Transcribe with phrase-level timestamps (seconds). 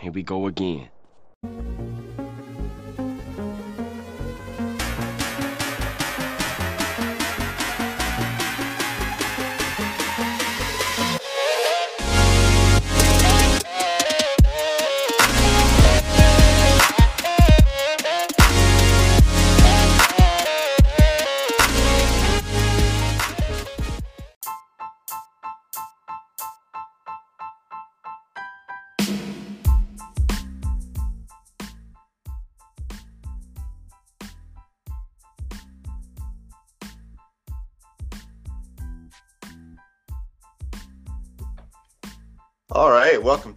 [0.00, 0.88] Here we go again.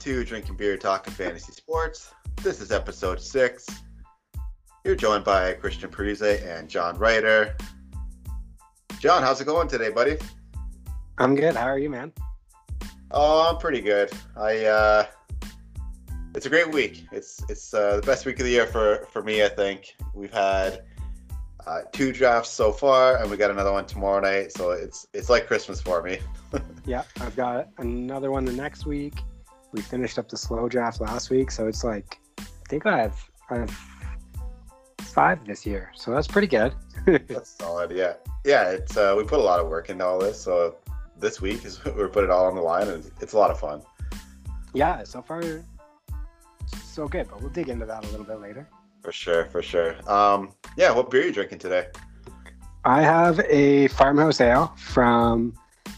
[0.01, 2.11] To Drinking Beer, Talking Fantasy Sports.
[2.41, 3.67] This is episode six.
[4.83, 7.55] You're joined by Christien Parise and John Ryder.
[8.99, 10.17] John, how's it going today, buddy?
[11.19, 11.55] I'm good.
[11.55, 12.13] How are you, man?
[13.11, 14.11] Oh, I'm pretty good.
[14.35, 15.05] I uh,
[16.33, 17.05] it's a great week.
[17.11, 19.43] It's it's uh, the best week of the year for for me.
[19.43, 20.81] I think we've had
[21.67, 24.51] uh, two drafts so far, and we got another one tomorrow night.
[24.51, 26.17] So it's it's like Christmas for me.
[26.83, 29.13] Yeah, I've got another one the next week.
[29.73, 33.29] We finished up the slow draft last week, so it's like I think I have
[33.49, 33.79] I have
[34.99, 36.73] five this year, so that's pretty good.
[37.05, 37.89] That's solid.
[37.91, 38.13] Yeah,
[38.45, 38.69] yeah.
[38.69, 40.39] It's uh, we put a lot of work into all this.
[40.39, 40.75] So
[41.17, 43.59] this week is we put it all on the line, and it's a lot of
[43.59, 43.81] fun.
[44.73, 45.41] yeah, so far
[46.91, 48.67] so good, but we'll dig into that a little bit later.
[49.01, 49.95] For sure, for sure.
[50.09, 50.91] Um, yeah.
[50.91, 51.87] What beer are you drinking today?
[52.85, 55.53] I have a farmhouse ale from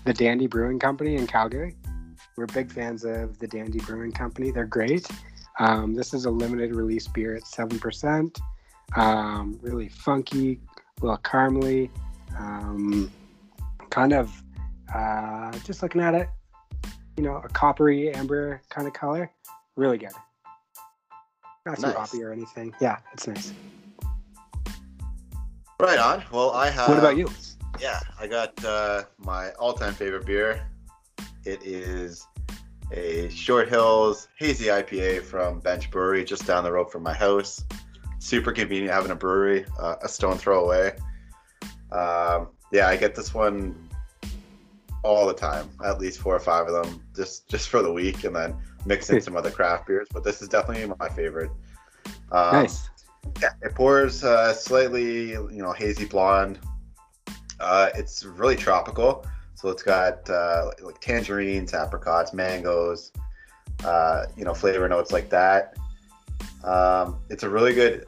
[0.06, 1.76] the Dandy Brewing Company in Calgary.
[2.36, 4.52] We're big fans of the Dandy Brewing Company.
[4.52, 5.08] They're great.
[5.60, 8.36] Um, this is a limited release beer at 7%.
[8.96, 10.60] Um, really funky,
[11.02, 11.90] a little caramely.
[12.38, 13.12] Um,
[13.92, 14.32] kind of
[14.94, 16.28] uh, just looking at it,
[17.18, 19.32] you know, a coppery amber kind of color.
[19.76, 20.12] Really good.
[21.66, 21.96] Not too Nice.
[21.96, 22.74] hoppy or anything.
[22.82, 23.54] Yeah, it's nice.
[25.80, 26.24] Right on.
[26.32, 26.90] Well, I have.
[26.90, 27.30] what about you?
[27.80, 30.62] Yeah, I got uh, my all-time favorite beer.
[31.46, 32.28] It is
[32.92, 37.66] a Short Hills Hazy IPA from Bench Brewery, just down the road from my house.
[38.20, 40.94] Super convenient having a brewery, uh, a stone throw away.
[41.92, 43.90] Um, yeah, I get this one
[45.04, 48.24] all the time, at least four or five of them, just just for the week,
[48.24, 48.56] and then
[48.86, 50.08] mix in some other craft beers.
[50.14, 51.52] But this is definitely my favorite.
[52.32, 52.90] Um, nice.
[53.42, 56.60] yeah, it pours uh, slightly, you know, hazy blonde.
[57.60, 59.26] Uh, it's really tropical,
[59.64, 63.14] so it's got uh, like tangerines, apricots, mangoes,
[63.86, 65.78] uh, you know, flavor notes like that.
[66.66, 68.04] Um, it's a really good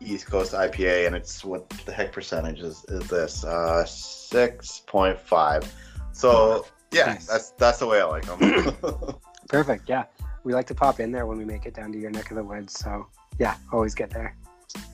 [0.00, 3.42] East Coast IPA, and it's what the heck percentage is, is this?
[3.42, 5.68] Uh, six point five.
[6.12, 7.26] So yeah, Nice.
[7.26, 8.76] that's that's the way I like them.
[9.48, 9.88] Perfect.
[9.88, 10.04] Yeah.
[10.44, 12.36] We like to pop in there when we make it down to your neck of
[12.36, 12.78] the woods.
[12.78, 13.08] So,
[13.40, 14.36] yeah, always get there.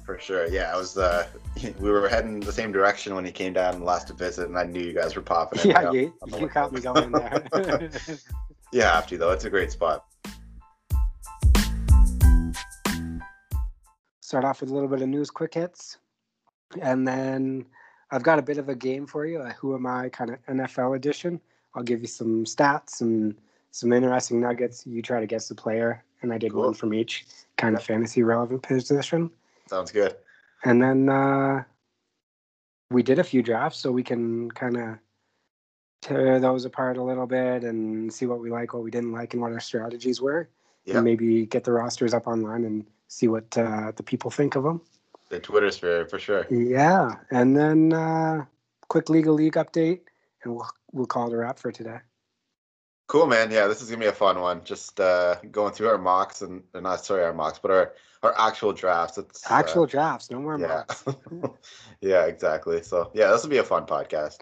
[0.05, 0.73] For sure, yeah.
[0.73, 0.97] I was.
[0.97, 1.27] Uh,
[1.79, 4.65] we were heading the same direction when he came down last to visit, and I
[4.65, 5.61] knew you guys were popping.
[5.63, 6.49] in Yeah, you, you way.
[6.53, 7.43] got me going there.
[8.71, 9.31] You have to though.
[9.31, 10.05] It's a great spot.
[14.21, 15.97] Start off with a little bit of news, quick hits.
[16.83, 17.65] And then
[18.11, 20.45] I've got a bit of a game for you, a Who Am I kind of
[20.47, 21.41] NFL edition.
[21.75, 23.35] I'll give you some stats and
[23.71, 24.87] some interesting nuggets.
[24.87, 26.65] You try to guess the player, and I did Cool.
[26.65, 27.25] one from each
[27.57, 29.31] kind of fantasy relevant position.
[29.69, 30.17] Sounds good.
[30.65, 31.65] And then uh,
[32.91, 34.99] we did a few drafts, so we can kind of
[36.03, 39.35] tear those apart a little bit and see what we like, what we didn't like,
[39.35, 40.49] and what our strategies were.
[40.85, 44.57] Yeah, And maybe get the rosters up online and see what uh, the people think
[44.57, 44.81] of them.
[45.29, 46.47] the Twitter sphere for sure.
[46.51, 48.45] Yeah, and then uh,
[48.89, 50.01] quick legal league update,
[50.43, 51.99] and we'll we'll call it a wrap for today.
[53.09, 53.51] Cool, man.
[53.51, 54.63] Yeah, this is gonna be a fun one.
[54.65, 58.73] Just uh, going through our mocks and not sorry our mocks, but our our actual
[58.73, 59.19] drafts.
[59.19, 61.05] It's uh, Actual drafts, no more yeah, mocks.
[62.01, 62.83] yeah, exactly.
[62.83, 64.39] So yeah, this will be a fun podcast.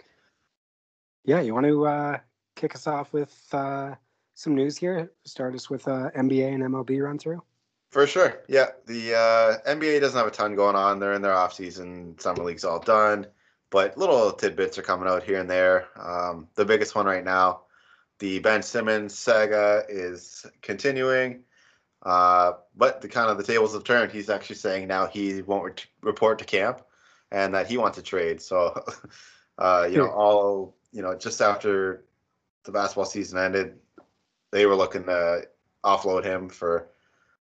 [1.25, 2.19] Yeah, you want to uh,
[2.54, 3.94] kick us off with uh,
[4.34, 5.12] some news here?
[5.25, 7.43] Start us with uh, NBA and MLB run through.
[7.91, 8.42] For sure.
[8.48, 8.66] Yeah.
[8.86, 10.98] The uh, NBA doesn't have a ton going on.
[10.98, 12.19] They're in their off season.
[12.19, 13.27] Summer league's all done,
[13.71, 15.89] but little tidbits are coming out here and there.
[15.97, 17.62] Um, the biggest one right now,
[18.18, 21.45] the Ben Simmons saga is continuing.
[22.03, 24.13] Uh, but the kind of the tables have turned.
[24.13, 26.83] He's actually saying now he won't report to camp,
[27.33, 28.41] and that he wants to trade.
[28.41, 28.84] So,
[29.59, 30.15] uh, you know, Hmm.
[30.15, 32.04] all you know, just after
[32.65, 33.78] the basketball season ended,
[34.53, 35.48] they were looking to
[35.84, 36.89] offload him for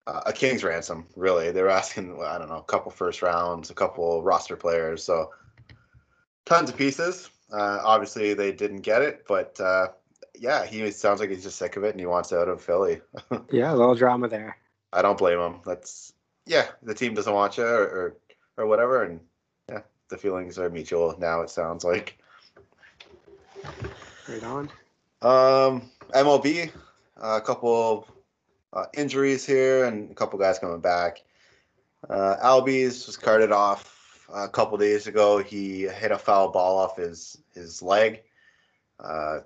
[0.06, 1.06] uh, a king's ransom.
[1.14, 4.56] Really, they were asking well, I don't know a couple first rounds, a couple roster
[4.56, 5.32] players, so
[6.46, 7.30] tons of pieces.
[7.52, 9.88] Uh, obviously, they didn't get it, but uh,
[10.38, 13.00] yeah, he sounds like he's just sick of it and he wants out of Philly.
[13.50, 14.56] Yeah, a little drama there.
[14.92, 15.60] I don't blame him.
[15.64, 16.12] That's
[16.46, 18.16] yeah, the team doesn't want you or, or
[18.56, 19.20] or whatever, and
[19.68, 21.42] yeah, the feelings are mutual now.
[21.42, 22.18] It sounds like.
[24.28, 24.70] Right on.
[25.20, 26.70] Um, MLB,
[27.16, 28.06] a couple
[28.72, 31.22] uh, injuries here, and a couple guys coming back.
[32.08, 35.38] Uh, Albies was carted off a couple days ago.
[35.38, 38.22] He hit a foul ball off his his leg.
[39.00, 39.40] Uh,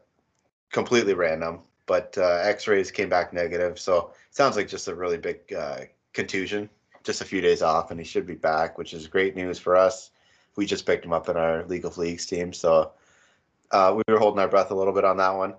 [0.72, 3.78] completely random, but uh, X-rays came back negative.
[3.78, 5.80] So sounds like just a really big uh,
[6.12, 6.69] contusion.
[7.04, 9.76] Just a few days off, and he should be back, which is great news for
[9.76, 10.10] us.
[10.56, 12.92] We just picked him up in our League of Leagues team, so
[13.72, 15.54] uh, we were holding our breath a little bit on that one.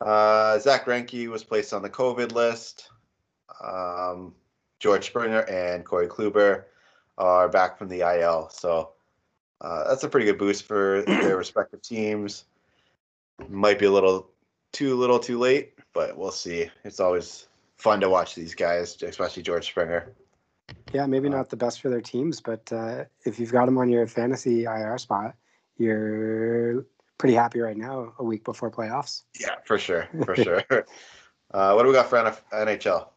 [0.00, 2.90] Uh, Zack Greinke was placed on the COVID list.
[3.62, 4.34] Um,
[4.78, 6.64] George Springer and Corey Kluber
[7.16, 8.90] are back from the IL, so
[9.60, 12.44] uh, that's a pretty good boost for their respective teams.
[13.48, 14.30] Might be a little
[14.72, 16.70] too little, too late, but we'll see.
[16.84, 20.12] It's always fun to watch these guys, especially George Springer.
[20.92, 23.88] Yeah, maybe not the best for their teams, but uh, if you've got them on
[23.88, 25.34] your fantasy IR spot,
[25.78, 26.84] you're
[27.18, 29.22] pretty happy right now, a week before playoffs.
[29.38, 30.64] Yeah, for sure, for sure.
[30.70, 33.08] Uh, what do we got for NHL?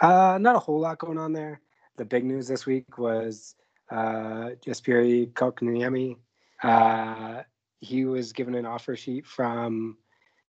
[0.00, 1.60] Uh, not a whole lot going on there.
[1.96, 3.54] The big news this week was
[3.90, 6.16] uh, Jesperi Kotkaniemi.
[6.62, 7.42] Uh,
[7.80, 9.96] he was given an offer sheet from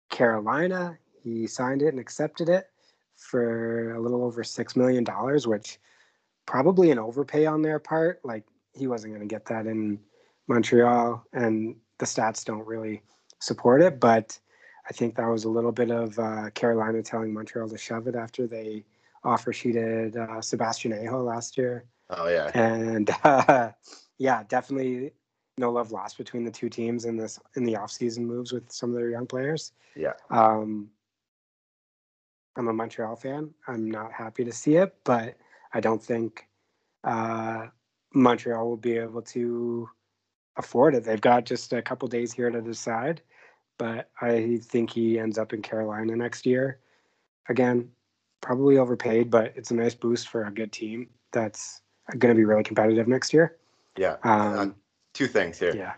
[0.09, 0.97] Carolina.
[1.23, 2.67] He signed it and accepted it
[3.15, 5.79] for a little over six million dollars, which
[6.45, 8.19] probably an overpay on their part.
[8.23, 9.99] Like he wasn't going to get that in
[10.47, 13.03] Montreal, and the stats don't really
[13.39, 13.99] support it.
[13.99, 14.37] But
[14.89, 18.15] I think that was a little bit of uh, Carolina telling Montreal to shove it
[18.15, 18.83] after they
[19.23, 21.85] offer sheeted uh, Sebastian Aho last year.
[22.09, 23.71] Oh yeah, and uh,
[24.17, 25.13] yeah, definitely
[25.57, 28.89] no love lost between the two teams in this in the offseason moves with some
[28.89, 29.73] of their young players.
[29.95, 30.13] Yeah.
[30.29, 30.89] Um,
[32.55, 33.53] I'm a Montreal fan.
[33.67, 35.35] I'm not happy to see it, but
[35.73, 36.47] I don't think
[37.03, 37.67] uh,
[38.13, 39.89] Montreal will be able to
[40.57, 41.03] afford it.
[41.03, 43.21] They've got just a couple days here to decide,
[43.77, 46.79] but I think he ends up in Carolina next year.
[47.47, 47.89] Again,
[48.41, 51.81] probably overpaid, but it's a nice boost for a good team that's
[52.17, 53.57] going to be really competitive next year.
[53.97, 54.17] Yeah.
[54.23, 54.75] Um,
[55.13, 55.75] two things here.
[55.75, 55.93] Yeah.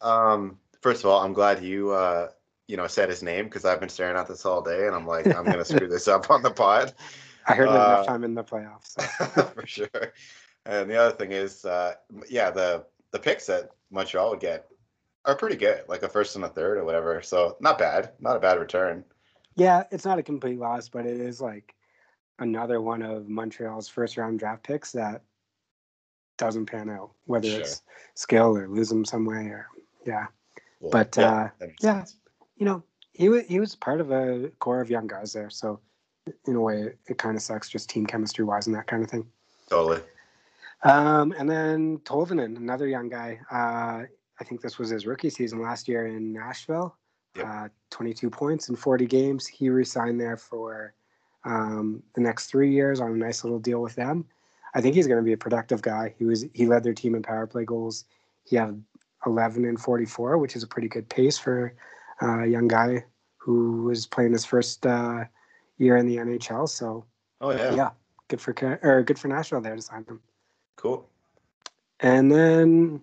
[0.00, 2.28] Um, first of all, I'm glad you uh,
[2.68, 5.06] you know said his name because I've been staring at this all day, and I'm
[5.06, 6.92] like, I'm gonna screw this up on the pod.
[7.46, 8.94] I heard Uh, enough time in the playoffs.
[9.00, 9.42] So.
[9.54, 9.88] for sure.
[10.66, 11.94] And the other thing is, uh,
[12.28, 14.66] yeah, the the picks that Montreal would get
[15.24, 17.20] are pretty good, like a first and a third or whatever.
[17.22, 19.04] So not bad, not a bad return.
[19.56, 21.74] yeah, it's not a complete loss, but it is like
[22.38, 25.22] another one of Montreal's first round draft picks that
[26.40, 27.60] doesn't pan out, whether Sure.
[27.60, 27.82] it's
[28.14, 29.68] skill or lose them some way or
[30.06, 30.26] yeah.
[30.80, 31.68] Well, But, uh, yeah.
[31.98, 32.16] sense.
[32.56, 32.82] You know,
[33.12, 35.78] he was he was part of a core of young guys there, so
[36.46, 39.10] in a way, it kind of sucks just team chemistry wise and that kind of
[39.10, 39.26] thing.
[39.68, 40.00] totally.
[40.82, 43.38] Um, and then Tolvanen, another young guy.
[43.52, 44.06] Uh,
[44.40, 46.96] I think this was his rookie season last year in Nashville.
[47.36, 47.46] Yep.
[47.46, 49.46] Uh, 22 points in 40 games.
[49.46, 50.94] He re-signed there for
[51.44, 54.24] um, the next three years on a nice little deal with them.
[54.74, 56.14] I think he's going to be a productive guy.
[56.18, 58.04] He was he led their team in power play goals.
[58.44, 58.82] He had
[59.26, 61.74] 11 and 44, which is a pretty good pace for
[62.20, 63.04] a young guy
[63.36, 65.24] who was playing his first uh,
[65.78, 66.68] year in the NHL.
[66.68, 67.04] So
[67.40, 67.90] Oh yeah, yeah,
[68.28, 70.20] good for or good for Nashville there to sign him.
[70.76, 71.08] cool.
[72.00, 73.00] And then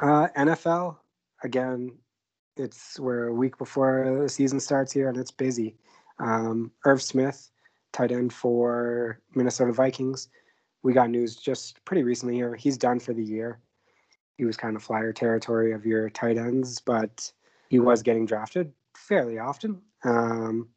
[0.00, 0.96] uh, NFL
[1.42, 1.92] again.
[2.58, 5.76] It's we're a week before the season starts here, and it's busy.
[6.18, 7.50] Um, Irv Smith,
[7.92, 10.28] tight end for Minnesota Vikings.
[10.86, 12.54] We got news just pretty recently here.
[12.54, 13.58] He's done for the year.
[14.38, 17.32] He was kind of flyer territory of your tight ends, but
[17.68, 19.82] he was getting drafted fairly often.
[20.04, 20.68] Um,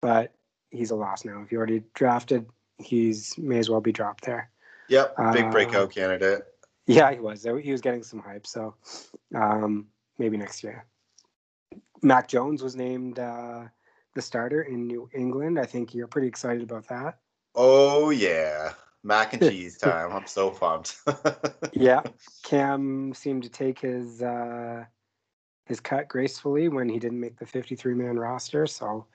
[0.00, 0.32] but
[0.70, 1.42] he's a loss now.
[1.42, 2.46] If you already drafted,
[2.78, 4.48] he's may as well be dropped there.
[4.90, 6.44] Yep, big Uh, breakout candidate.
[6.86, 7.42] Yeah, he was.
[7.42, 8.46] He was getting some hype.
[8.46, 8.76] So
[9.34, 10.86] um, maybe next year.
[12.00, 13.64] Mac Jones was named uh,
[14.14, 15.58] the starter in New England.
[15.58, 17.18] I think you're pretty excited about that.
[17.56, 18.74] Oh yeah,
[19.06, 20.12] mac and cheese time.
[20.12, 20.96] I'm so pumped.
[21.72, 22.02] Yeah,
[22.42, 24.84] Cam seemed to take his uh,
[25.66, 28.66] his cut gracefully when he didn't make the 53 man roster.
[28.66, 29.06] So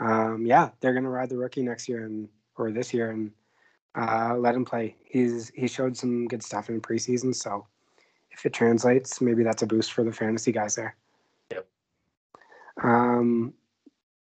[0.00, 3.32] um, yeah, they're gonna ride the rookie next year and or this year and
[3.96, 4.96] uh, let him play.
[5.04, 7.34] He's he showed some good stuff in preseason.
[7.34, 7.66] So
[8.30, 10.96] if it translates, maybe that's a boost for the fantasy guys there.
[11.50, 11.66] Yep.
[12.82, 13.54] Um,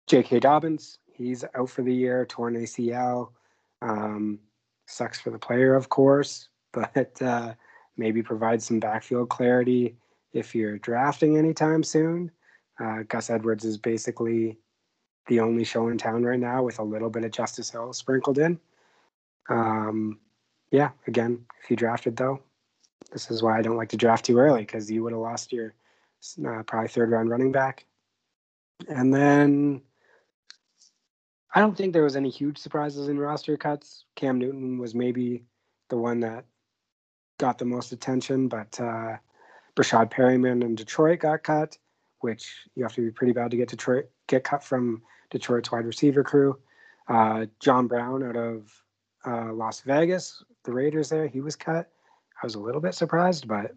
[0.07, 0.39] J.K.
[0.41, 3.29] Dobbins, he's out for the year, torn ACL.
[3.81, 4.39] Um,
[4.85, 7.53] sucks for the player, of course, but uh,
[7.97, 9.95] maybe provide some backfield clarity
[10.33, 12.31] if you're drafting anytime soon.
[12.79, 14.57] Uh, Gus Edwards is basically
[15.27, 18.39] the only show in town right now with a little bit of Justice Hill sprinkled
[18.39, 18.59] in.
[19.49, 20.19] Um,
[20.71, 22.41] yeah, again, if you drafted though,
[23.11, 25.53] this is why I don't like to draft too early because you would have lost
[25.53, 25.73] your
[26.45, 27.85] uh, probably third round running back.
[28.89, 29.81] And then
[31.53, 34.05] I don't think there was any huge surprises in roster cuts.
[34.15, 35.45] Cam Newton was maybe
[35.89, 36.45] the one that
[37.37, 39.17] got the most attention, but uh,
[39.75, 41.77] Breshad Perriman in Detroit got cut,
[42.21, 45.85] which you have to be pretty bad to get Detroit get cut from Detroit's wide
[45.85, 46.57] receiver crew.
[47.07, 48.71] Uh, John Brown out of
[49.25, 51.91] uh, Las Vegas, the Raiders there, he was cut.
[52.41, 53.75] I was a little bit surprised, but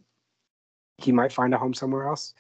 [0.98, 2.34] he might find a home somewhere else.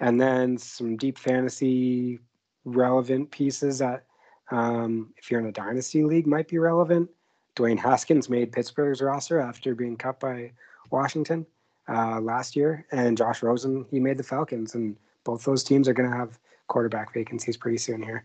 [0.00, 2.18] And then some deep fantasy
[2.64, 4.04] relevant pieces that,
[4.50, 7.10] um, if you're in a dynasty league, might be relevant.
[7.56, 10.50] Dwayne Haskins made Pittsburgh's roster after being cut by
[10.90, 11.46] Washington
[11.88, 15.94] uh, last year, and Josh Rosen he made the Falcons, and both those teams are
[15.94, 18.24] going to have quarterback vacancies pretty soon here.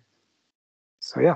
[1.00, 1.36] So yeah,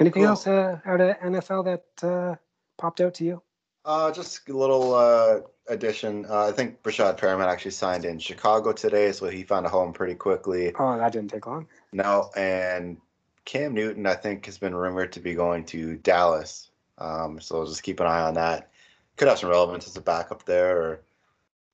[0.00, 0.30] anything Cool.
[0.30, 2.36] else uh, out of NFL that uh,
[2.78, 3.42] popped out to you?
[3.84, 6.24] Uh, just a little uh, addition.
[6.28, 9.92] Uh, I think Breshad Perriman actually signed in Chicago today, so he found a home
[9.92, 10.72] pretty quickly.
[10.78, 11.66] Oh, that didn't take long.
[11.92, 12.96] No, and
[13.44, 16.70] Cam Newton, I think, has been rumored to be going to Dallas.
[16.98, 18.70] Um, so just keep an eye on that.
[19.16, 21.00] Could have some relevance as a backup there, or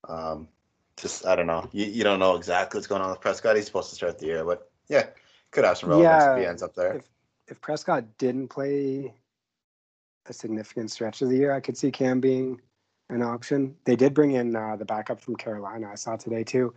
[0.07, 0.47] um,
[0.97, 1.69] just I don't know.
[1.71, 3.55] You, you don't know exactly what's going on with Prescott.
[3.55, 5.07] He's supposed to start the year, but yeah,
[5.51, 6.95] could have some relevance if he ends up there.
[6.95, 7.03] If
[7.47, 9.13] if Prescott didn't play
[10.27, 12.59] a significant stretch of the year, I could see Cam being
[13.09, 13.75] an option.
[13.85, 15.89] They did bring in uh, the backup from Carolina.
[15.91, 16.73] I saw today too,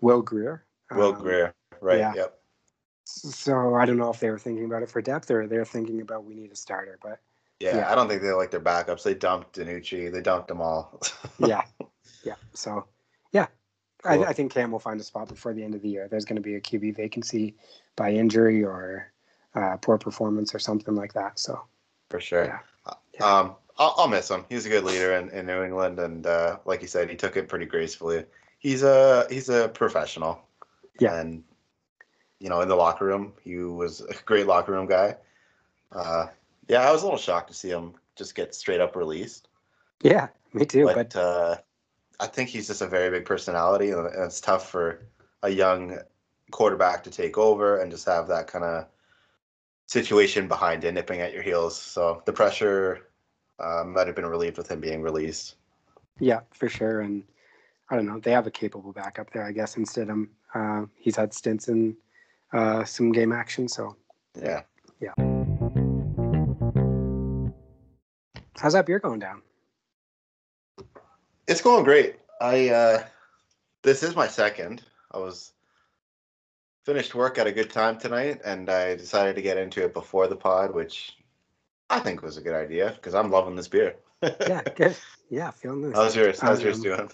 [0.00, 0.64] Will Grier.
[0.94, 1.98] Will Um, Grier, right?
[1.98, 2.14] yeah.
[2.14, 2.38] Yep.
[3.04, 6.00] So I don't know if they were thinking about it for depth or they're thinking
[6.00, 6.98] about we need a starter.
[7.02, 7.20] But
[7.60, 7.92] Yeah, Yeah.
[7.92, 9.02] I don't think they like their backups.
[9.02, 10.12] They dumped DiNucci.
[10.12, 11.00] They dumped them all.
[11.38, 11.62] yeah,
[12.24, 12.36] yeah.
[12.54, 12.86] So
[13.32, 13.46] yeah,
[14.02, 14.24] Cool.
[14.24, 16.08] I, I think Cam will find a spot before the end of the year.
[16.08, 17.56] There's going to be a QB vacancy
[17.96, 19.12] by injury or
[19.54, 21.38] uh, poor performance or something like that.
[21.38, 21.62] So
[22.10, 22.62] For sure.
[23.14, 23.24] Yeah.
[23.24, 24.44] Um, I'll, I'll miss him.
[24.48, 27.36] He's a good leader in, in New England, and uh, like you said, he took
[27.36, 28.24] it pretty gracefully.
[28.58, 30.40] He's a he's a professional.
[31.00, 31.18] Yeah.
[31.18, 31.42] And
[32.44, 35.16] you know, in the locker room, he was a great locker room guy.
[35.90, 36.26] Uh,
[36.68, 39.48] yeah, I was a little shocked to see him just get straight up released,
[40.02, 40.84] yeah, me too.
[40.84, 41.56] but, But uh,
[42.20, 45.06] I think he's just a very big personality, and it's tough for
[45.42, 45.98] a young
[46.50, 48.88] quarterback to take over and just have that kind of
[49.86, 51.80] situation behind it, nipping at your heels.
[51.80, 53.08] So the pressure
[53.58, 55.54] uh, might have been relieved with him being released.
[56.20, 57.00] Yeah, for sure.
[57.00, 57.24] And
[57.88, 60.28] I don't know, they have a capable backup there, I guess, in Stidham.
[60.54, 61.96] Uh, he's had stints in
[62.54, 63.68] uh, some game action.
[63.68, 63.96] So
[64.40, 64.62] Yeah.
[65.00, 65.12] Yeah.
[68.56, 69.42] How's that beer going down?
[71.46, 72.16] It's going great.
[72.40, 73.02] I uh
[73.82, 74.82] this is my second.
[75.10, 75.52] I was
[76.84, 80.26] finished work at a good time tonight and I decided to get into it before
[80.28, 81.16] the pod, which
[81.90, 83.96] I think was a good idea because I'm loving this beer.
[84.40, 84.96] Yeah, good.
[85.28, 85.94] Yeah, feeling this.
[85.94, 86.40] How's yours?
[86.40, 87.10] How's yours Um, doing?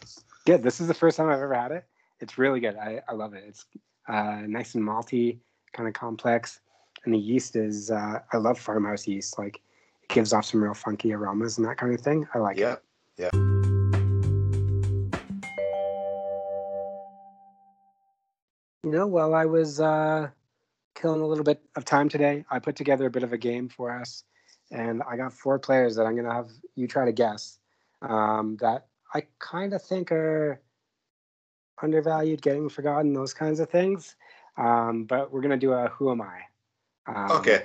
[0.46, 0.62] Good.
[0.62, 1.84] This is the first time I've ever had it.
[2.20, 2.76] It's really good.
[2.76, 3.42] I, I love it.
[3.48, 3.64] It's
[4.08, 5.38] uh, nice and malty,
[5.72, 6.60] kind of complex.
[7.04, 9.38] And the yeast is, uh, I love farmhouse yeast.
[9.38, 9.60] Like,
[10.02, 12.26] it gives off some real funky aromas and that kind of thing.
[12.34, 12.74] I like Yeah.
[12.74, 12.82] it.
[18.82, 20.30] You know, while I was uh,
[20.94, 23.68] killing a little bit of time today, I put together a bit of a game
[23.68, 24.24] for us.
[24.70, 27.58] And I got four players that I'm going to have you try to guess
[28.02, 30.60] um, that I kind of think are
[31.82, 34.16] undervalued, getting forgotten, those kinds of things.
[34.56, 36.40] Um, but we're going to do a who am I?
[37.06, 37.64] Um, Okay.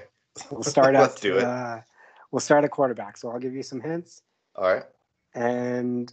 [0.51, 1.43] We'll start Let's at do it.
[1.43, 1.79] Uh,
[2.31, 3.17] we'll start at quarterback.
[3.17, 4.21] So I'll give you some hints.
[4.55, 4.83] All right.
[5.33, 6.11] And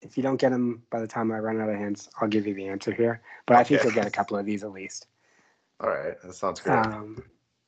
[0.00, 2.46] if you don't get them by the time I run out of hints, I'll give
[2.46, 3.22] you the answer here.
[3.46, 5.06] But I think you'll get a couple of these at least.
[5.80, 6.20] All right.
[6.22, 6.78] That sounds great.
[6.78, 7.22] Um,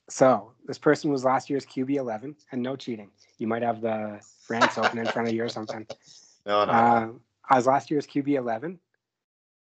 [0.08, 3.10] so this person was last year's QB 11 and no cheating.
[3.38, 5.86] You might have the ranks open in front of you or something.
[6.46, 6.72] no, no.
[6.72, 7.08] Uh,
[7.48, 8.78] I was last year's QB 11.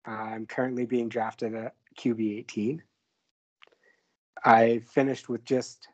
[0.05, 2.83] I'm currently being drafted at QB 18.
[4.43, 5.87] I finished with just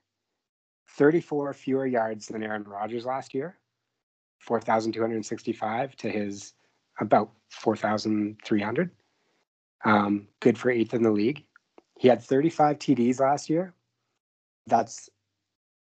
[0.90, 3.58] 34 fewer yards than Aaron Rodgers last year,
[4.40, 6.54] 4,265 to his
[7.00, 8.92] about 4,300.
[9.86, 11.44] Um, good for eighth in the league.
[12.00, 13.74] He had 35 TDs last year.
[14.66, 15.10] That's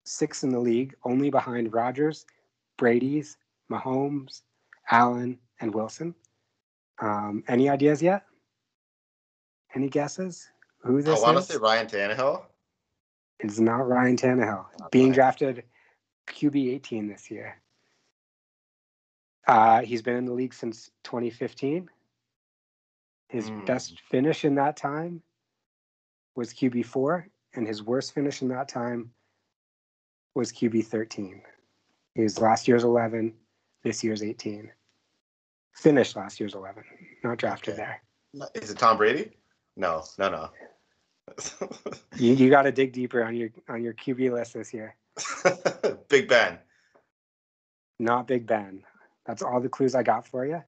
[0.05, 2.27] six in the league, only behind Rodgers,
[2.77, 3.37] Brady's,
[3.71, 4.43] Mahomes,
[4.91, 6.15] Allen, and Wilson.
[7.01, 8.25] Um, any ideas yet?
[9.75, 10.49] Any guesses?
[10.83, 12.43] Who this I this want to say Ryan Tannehill.
[13.41, 14.65] It's not Ryan Tannehill.
[14.91, 15.15] Being Ryan.
[15.15, 15.65] drafted
[16.29, 17.61] QB 18 this year.
[19.47, 21.89] Uh, he's been in the league since 2015.
[23.29, 23.65] His Hmm.
[23.65, 25.23] best finish in that time
[26.35, 29.13] was QB 4, and his worst finish in that time
[30.35, 31.43] was QB 13.
[32.15, 33.37] He was last year's 11,
[33.83, 34.73] this year's 18.
[35.77, 36.83] Finished last year's 11,
[37.23, 37.87] not drafted Okay.
[38.35, 38.51] there.
[38.55, 39.31] Is it Tom Brady?
[39.77, 40.51] No, no, no.
[42.17, 44.97] You, you got to dig deeper on your on your QB list this year.
[46.09, 46.59] Big Ben.
[47.99, 48.83] Not Big Ben.
[49.27, 50.63] That's all the clues I got for you.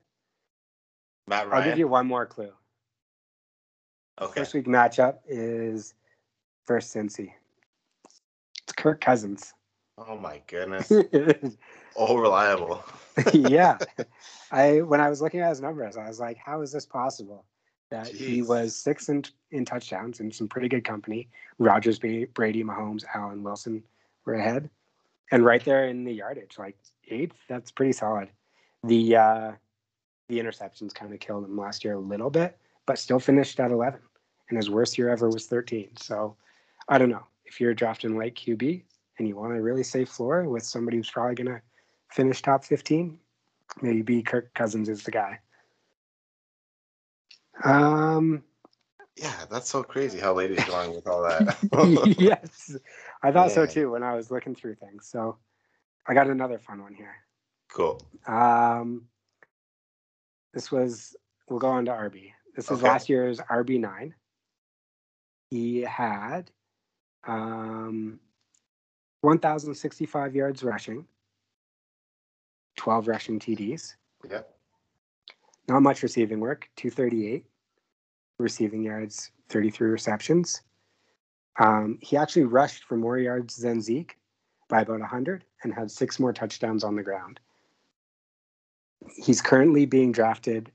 [1.27, 2.53] Matt I'll give you one more clue.
[4.21, 4.41] okay.
[4.41, 5.95] First week matchup is
[6.67, 7.33] first Cincy.
[8.65, 9.55] It's Kirk Cousins.
[10.07, 10.93] Oh my goodness.
[12.01, 12.85] Oh, reliable.
[13.33, 13.77] yeah.
[14.53, 17.45] I when I was looking at his numbers, I was like, how is this possible?
[17.91, 21.29] That he was sixth in, in touchdowns in some pretty good company.
[21.59, 23.83] Rodgers, Brady, Mahomes, Allen, Wilson
[24.25, 24.71] were ahead.
[25.33, 26.77] And right there in the yardage, like
[27.09, 28.29] eighth, that's pretty solid.
[28.85, 29.53] The uh
[30.29, 33.73] the interceptions kind of killed him last year a little bit, but still finished at
[33.73, 33.99] 11.
[34.51, 35.97] And his worst year ever was 13.
[35.97, 36.37] So
[36.89, 37.27] I don't know.
[37.45, 38.83] If you're drafting late QB
[39.19, 41.61] and you want a really safe floor with somebody who's probably going to
[42.11, 43.19] finish top 15,
[43.83, 45.39] maybe Kirk Cousins is the guy.
[47.65, 48.45] Um,
[49.17, 51.57] Yeah, that's so crazy how late he's going with all that.
[52.19, 52.77] yes,
[53.23, 55.07] I thought so too when I was looking through things.
[55.09, 55.39] So
[56.07, 57.15] I got another fun one here.
[57.69, 58.01] cool.
[58.27, 59.09] Um,
[60.55, 61.17] this was,
[61.49, 62.33] we'll go on to RB.
[62.57, 62.87] This is Okay.
[62.87, 64.13] last year's RB9.
[65.51, 66.51] He had
[67.27, 68.21] um,
[69.23, 71.05] 1,065 yards rushing,
[72.77, 73.95] 12 rushing TDs.
[74.31, 74.55] Yep.
[75.69, 77.45] Not much receiving work, 238
[78.39, 80.63] receiving yards, 33 receptions.
[81.59, 84.17] Um, he actually rushed for more yards than Zeke
[84.69, 87.41] by about 100 and had six more touchdowns on the ground.
[89.17, 90.71] He's currently being drafted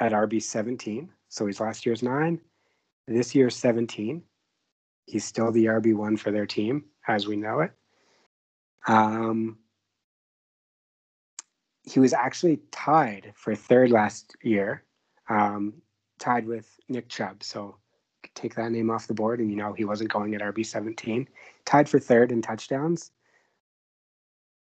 [0.00, 1.08] at RB 17.
[1.28, 2.40] So he's last year's nine,
[3.06, 4.22] this year's 17.
[5.06, 7.72] He's still the RB one for their team as we know it.
[8.86, 9.58] Um,
[11.82, 14.82] he was actually tied for third last year,
[15.28, 15.74] um,
[16.18, 17.42] tied with Nick Chubb.
[17.42, 17.76] So
[18.34, 21.28] take that name off the board, and you know he wasn't going at RB 17.
[21.64, 23.10] Tied for third in touchdowns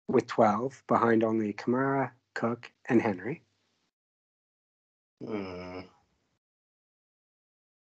[0.08, 3.43] with 12, behind only Kamara, Cook, and Henry.
[5.25, 5.82] Hmm.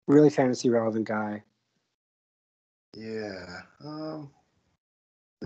[0.06, 1.42] Really fantasy relevant guy.
[2.94, 3.62] Yeah.
[3.82, 4.30] Um.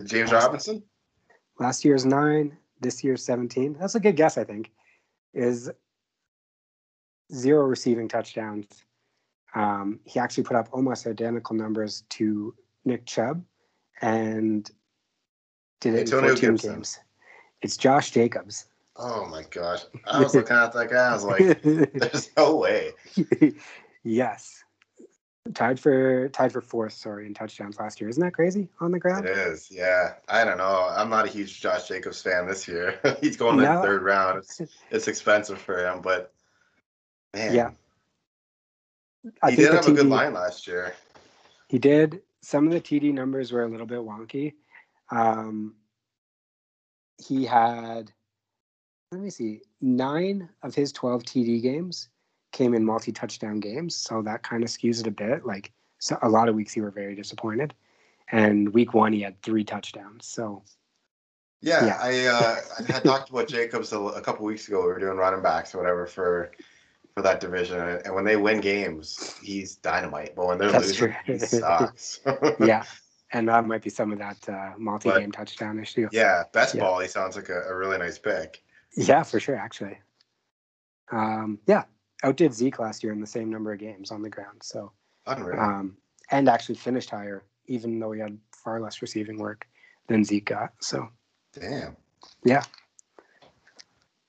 [0.05, 0.83] James Robinson.
[1.59, 3.77] Last year's nine, this year's 17.
[3.79, 4.71] That's a good guess, I think.
[5.33, 5.71] Is
[7.33, 8.67] zero receiving touchdowns.
[9.55, 12.55] Um, he actually put up almost identical numbers to
[12.85, 13.43] Nick Chubb
[14.03, 14.71] and
[15.81, 16.73] did it Antonio in 14 Gibson.
[16.75, 16.99] games.
[17.63, 18.67] It's Josh Jacobs.
[18.97, 19.83] Oh my gosh.
[20.07, 21.09] I was looking at that guy.
[21.09, 22.93] I was like, there's no way.
[24.05, 24.63] yes.
[25.55, 28.09] Tied for tied for fourth, sorry, in touchdowns last year.
[28.11, 29.27] Isn't that crazy on the ground?
[29.27, 30.15] It is, Yeah.
[30.29, 30.89] I don't know.
[30.91, 32.99] I'm not a huge Josh Jacobs fan this year.
[33.21, 33.77] He's going in No.
[33.77, 34.39] the third round.
[34.39, 36.33] It's, it's expensive for him, but
[37.35, 37.55] man.
[37.55, 37.71] Yeah.
[39.43, 40.95] I he did have a good line last year.
[41.69, 42.23] He did.
[42.43, 44.55] Some of the TD numbers were a little bit wonky.
[45.11, 45.75] Um,
[47.19, 48.13] he had,
[49.11, 52.09] let me see, nine of his 12 TD games
[52.57, 53.95] came in multi touchdown games.
[53.95, 55.45] So that kind of skews it a bit.
[55.47, 57.75] Like so a lot of weeks he were very disappointed.
[58.33, 60.27] And week one, he had three touchdowns.
[60.27, 60.63] So
[61.61, 61.99] Yeah, Yeah.
[62.01, 64.81] I uh, I had talked about Jacobs a, a couple weeks ago.
[64.81, 66.51] We were doing running backs or whatever for
[67.15, 70.35] for that division, and when they win games, he's dynamite.
[70.37, 71.35] But when they're That's losing, true.
[71.35, 72.21] he sucks.
[72.61, 72.85] yeah.
[73.33, 76.09] And that might be some of that uh, multi game touchdown issue.
[76.13, 76.83] yeah, best Yeah.
[76.83, 77.01] ball.
[77.01, 78.63] He sounds like a, a really nice pick.
[78.97, 79.99] Yeah, for sure, actually.
[81.11, 81.85] Um, yeah,
[82.25, 84.63] outdid Zeke last year in the same number of games on the ground.
[84.63, 84.93] So,
[85.27, 85.97] um,
[86.31, 89.67] and actually finished higher, even though he had far less receiving work
[90.09, 90.73] than Zeke got.
[90.81, 91.09] So,
[91.59, 91.97] Damn.
[92.45, 92.63] yeah,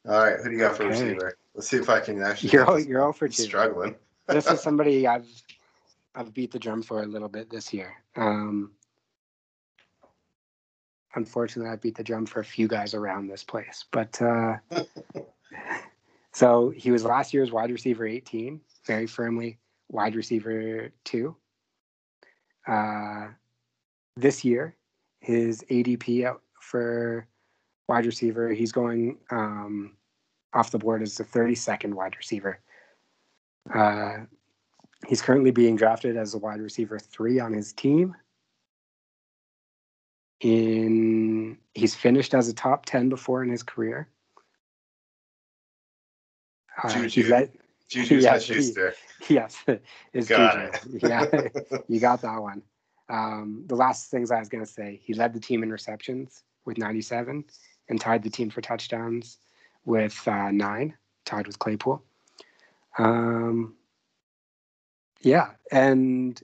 [0.07, 0.91] All right, who do you got for Okay.
[1.03, 1.37] receiver?
[1.53, 2.51] Let's see if I can actually.
[2.51, 3.43] you're all, you're all for two.
[3.43, 3.95] struggling.
[4.27, 5.27] this is somebody I've
[6.15, 7.93] I've beat the drum for a little bit this year.
[8.15, 8.71] Um,
[11.15, 14.57] unfortunately, I beat the drum for a few guys around this place, but uh,
[16.37, 19.57] so he was last year's wide receiver 18, very firmly
[19.89, 21.35] wide receiver two.
[22.67, 23.29] Uh,
[24.15, 24.75] this year,
[25.19, 27.27] his ADP for
[27.87, 29.93] wide receiver, he's going um,
[30.53, 32.59] off the board as the 32nd wide receiver.
[33.73, 34.17] Uh,
[35.07, 38.15] he's currently being drafted as a wide receiver three on his team.
[40.41, 44.07] In he's finished as a top 10 before in his career.
[46.81, 47.29] Uh, Juju.
[47.29, 47.51] led,
[47.87, 48.93] Juju Yeah, Smith-Schuster.
[49.29, 49.63] yes,
[50.13, 50.99] is Got Juju.
[51.07, 51.25] Yeah,
[51.87, 52.61] you got that one.
[53.09, 56.43] Um, the last things I was going to say, he led the team in receptions
[56.65, 57.45] with 97,
[57.89, 59.37] and tied the team for touchdowns
[59.85, 62.03] with uh, nine, tied with Claypool.
[62.97, 63.75] Um,
[65.21, 66.41] yeah, and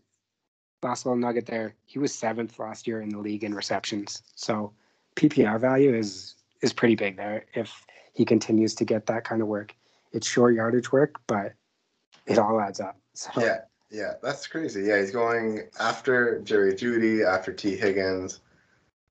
[0.81, 4.21] last little nugget there, he was seventh last year in the league in receptions.
[4.35, 4.73] So
[5.15, 9.47] PPR value is is pretty big there if he continues to get that kind of
[9.47, 9.75] work.
[10.13, 11.53] It's short yardage work, but
[12.27, 12.97] it all adds up.
[13.13, 14.83] So Yeah, yeah, that's crazy.
[14.83, 18.39] Yeah, he's going after Jerry Jeudy, after Tee Higgins,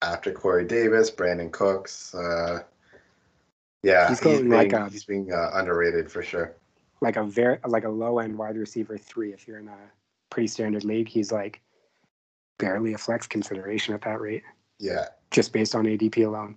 [0.01, 2.15] after Corey Davis, Brandin Cooks.
[2.15, 2.63] Uh,
[3.83, 6.55] yeah, He's he's, being, like a- he's being uh, underrated for sure.
[7.01, 9.77] like a very like a low end wide receiver three if you're in a
[10.31, 11.61] pretty standard league, he's like
[12.59, 14.45] barely a flex consideration at that rate,
[14.79, 15.07] Yeah.
[15.33, 16.57] just based on ADP alone.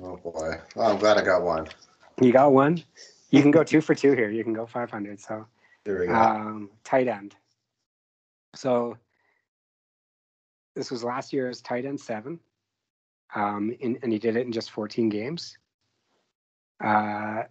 [0.00, 0.60] Oh boy.
[0.76, 1.66] Oh, I'm glad I got one.
[2.20, 2.82] You got one.
[3.30, 4.30] You can go two for two here.
[4.30, 5.20] You can go 500.
[5.20, 5.46] So
[5.84, 6.14] Here we go.
[6.14, 7.34] um, tight end.
[8.54, 8.96] So
[10.74, 12.38] this was last year's tight end seven,
[13.34, 15.56] um, in, and he did it in just 14 games.
[16.82, 17.44] Uh,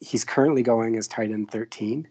[0.00, 2.08] he's currently going as tight end 13.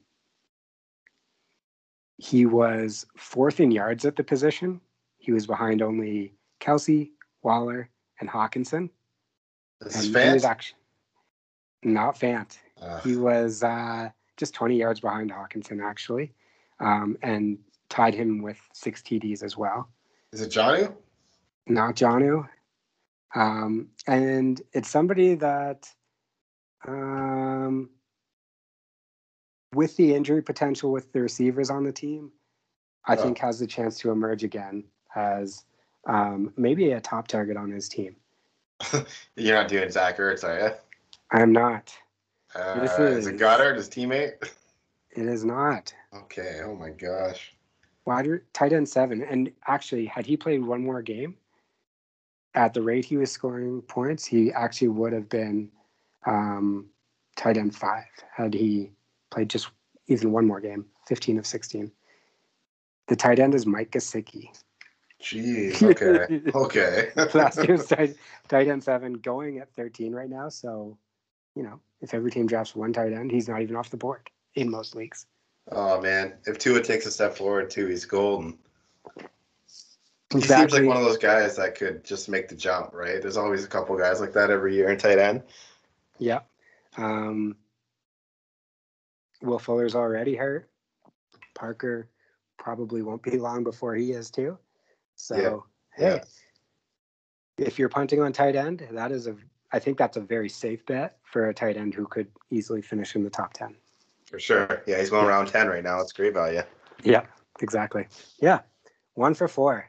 [2.18, 4.80] He was fourth in yards at the position.
[5.18, 7.10] He was behind only Kelce,
[7.42, 7.90] Waller,
[8.20, 8.90] and Hockenson.
[9.82, 10.80] this and is he was actually
[11.86, 12.58] not Fant.
[12.82, 16.34] Uh, He was uh, just 20 yards behind Hockenson, actually,
[16.80, 17.58] um, and
[17.90, 19.88] tied him with six TDs as well.
[20.34, 20.88] is it Johnny?
[21.68, 22.48] Not Jonnu.
[23.36, 25.90] Um, and it's somebody that,
[26.88, 27.90] um,
[29.74, 32.32] with the injury potential with the receivers on the team,
[33.06, 33.22] I Oh.
[33.22, 34.84] think has the chance to emerge again
[35.16, 35.64] as
[36.08, 38.16] um, maybe a top target on his team.
[39.36, 40.74] You're not doing Zach Ertz, are you?
[41.32, 41.94] I am not.
[42.54, 44.34] Uh, This is it Goedert, his teammate?
[45.12, 45.94] It is not.
[46.14, 46.62] Okay.
[46.64, 47.54] Oh my gosh.
[48.06, 49.22] Wide tight end seven.
[49.24, 51.36] And actually, had he played one more game,
[52.54, 55.70] at the rate he was scoring points, he actually would have been
[56.26, 56.86] um,
[57.36, 58.92] tight end five had he
[59.30, 59.70] played just
[60.08, 61.92] even one more game, 15 of 16.
[63.08, 64.50] The tight end is Mike Gesicki.
[65.22, 65.82] Jeez.
[65.92, 66.42] Okay.
[66.54, 67.38] okay.
[67.38, 68.16] Last year's tight,
[68.48, 70.50] tight end seven going at 13 right now.
[70.50, 70.98] So,
[71.56, 74.30] you know, if every team drafts one tight end, he's not even off the board
[74.56, 75.26] in most leagues.
[75.72, 78.58] Oh man, if Tua takes a step forward too, he's golden.
[80.34, 83.22] He seems like one of those guys that could just make the jump, right?
[83.22, 85.44] There's always a couple guys like that every year in tight end.
[86.20, 86.42] Yeah.
[86.98, 87.56] Um,
[89.42, 90.70] Will Fuller's already hurt.
[91.54, 92.10] Parker
[92.58, 94.58] probably won't be long before he is too.
[95.16, 95.66] So,
[95.98, 96.18] Yeah.
[96.18, 96.22] hey,
[97.58, 99.36] if you're punting on tight end, that is a,
[99.76, 103.14] I think that's a very safe bet for a tight end who could easily finish
[103.14, 103.76] in the top 10.
[104.24, 104.82] For sure.
[104.88, 106.00] Yeah, he's going around ten right now.
[106.00, 106.62] It's great value.
[107.04, 107.26] Yeah,
[107.60, 108.08] exactly.
[108.42, 108.62] Yeah.
[109.16, 109.86] One for four.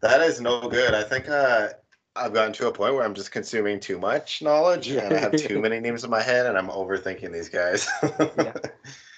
[0.00, 0.94] That is no good.
[0.94, 1.70] I think uh,
[2.14, 5.32] I've gotten to a point where I'm just consuming too much knowledge and I have
[5.36, 7.88] too many names in my head and I'm overthinking these guys.
[8.38, 8.52] Yeah.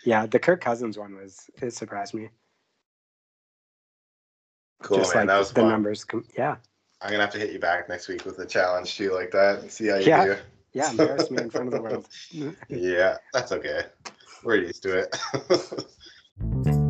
[0.04, 0.26] Yeah.
[0.26, 2.30] The Kirk Cousins one was, it surprised me.
[4.82, 5.26] cool, Just man.
[5.26, 5.70] like that was the fun.
[5.70, 6.04] numbers.
[6.04, 6.56] Com- yeah.
[7.00, 9.60] I'm gonna have to hit you back next week with a challenge too, like that,
[9.60, 10.24] and see how you Yeah.
[10.24, 10.36] do.
[10.72, 10.90] Yeah.
[10.90, 12.08] Embarrass me in front of the world.
[12.68, 13.84] Yeah, that's okay.
[14.44, 15.16] We're used to it.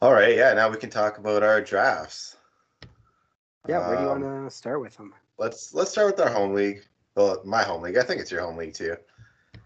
[0.00, 0.52] All right, yeah.
[0.54, 2.36] Now we can talk about our drafts.
[3.66, 3.86] Yeah.
[3.88, 5.12] Where do you Um, want to start with them?
[5.38, 6.84] Let's let's start with our home league.
[7.16, 7.96] Well, my home league.
[7.98, 8.96] I think it's your home league too.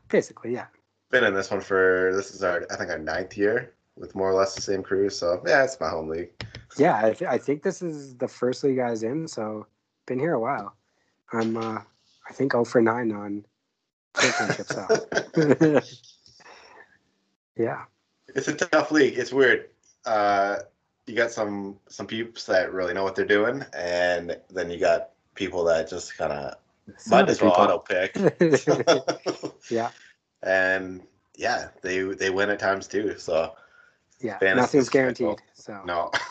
[0.08, 0.66] Basically, yeah.
[1.10, 4.30] Been in this one for this is our I think our ninth year with more
[4.30, 5.10] or less the same crew.
[5.10, 6.30] So yeah, it's my home league.
[6.76, 9.66] Yeah, I, th- I think this is the first league I was in, so
[10.06, 10.74] been here a while.
[11.32, 11.80] I'm, uh,
[12.28, 13.44] I think, 0 for 9 on
[14.18, 14.90] championship stuff.
[17.56, 17.84] yeah,
[18.34, 19.18] It's a tough league.
[19.18, 19.68] It's weird.
[20.04, 20.56] Uh,
[21.06, 25.10] you got some some peeps that really know what they're doing, and then you got
[25.34, 26.54] people that just kind of
[27.08, 28.16] might as well auto pick.
[29.70, 29.90] yeah,
[30.42, 31.02] and
[31.36, 33.18] yeah, they they win at times too.
[33.18, 33.54] So
[34.22, 34.54] yeah.
[34.54, 35.40] Nothing's guaranteed.
[35.54, 36.10] So no.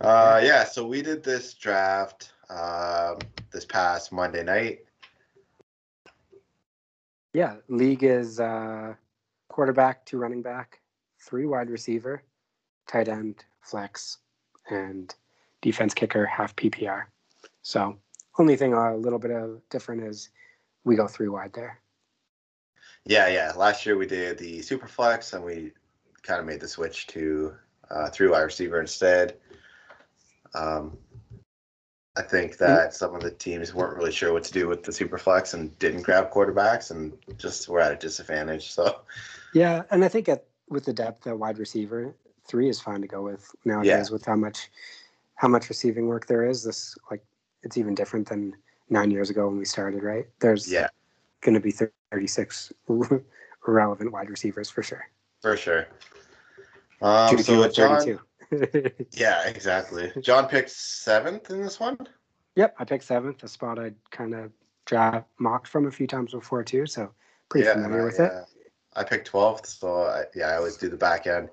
[0.00, 0.64] uh, yeah.
[0.64, 3.18] So we did this draft um,
[3.52, 4.80] this past Monday night.
[7.32, 8.94] yeah, league is uh,
[9.48, 10.80] quarterback, two running back,
[11.20, 12.22] three wide receiver,
[12.86, 14.18] tight end, flex,
[14.70, 15.14] and
[15.60, 17.04] defense kicker, half PPR.
[17.62, 17.96] So
[18.38, 20.30] only thing a little bit of different is
[20.84, 21.78] we go three wide there.
[23.04, 23.52] Yeah, yeah.
[23.56, 25.72] Last year we did the super flex, and we
[26.22, 27.54] kind of made the switch to
[27.90, 29.36] uh, three wide receiver instead.
[30.54, 30.96] Um,
[32.16, 34.92] I think that some of the teams weren't really sure what to do with the
[34.92, 38.72] super flex and didn't grab quarterbacks, and just were at a disadvantage.
[38.72, 39.00] So
[39.54, 42.14] Yeah, and I think at with the depth at wide receiver,
[42.46, 44.70] three is fine to go with nowadays with how much
[45.36, 46.62] how much receiving work there is.
[46.62, 47.24] This like
[47.62, 48.54] it's even different than
[48.90, 50.26] nine years ago when we started, right?
[50.40, 50.88] There's Yeah,
[51.40, 51.72] going to be
[52.10, 52.72] 36
[53.66, 55.08] relevant wide receivers for sure.
[55.42, 55.88] For sure.
[57.02, 58.20] Um, so John,
[59.10, 60.12] yeah, exactly.
[60.20, 61.98] John picked seventh in this one.
[62.54, 64.52] yep, I picked seventh, a spot I'd kind of
[64.86, 67.12] draft mocked from a few times before too, so
[67.48, 68.32] pretty yeah, familiar I, with it.
[68.32, 68.44] uh,
[68.94, 71.48] I picked twelfth, so I, yeah, I always do the back end.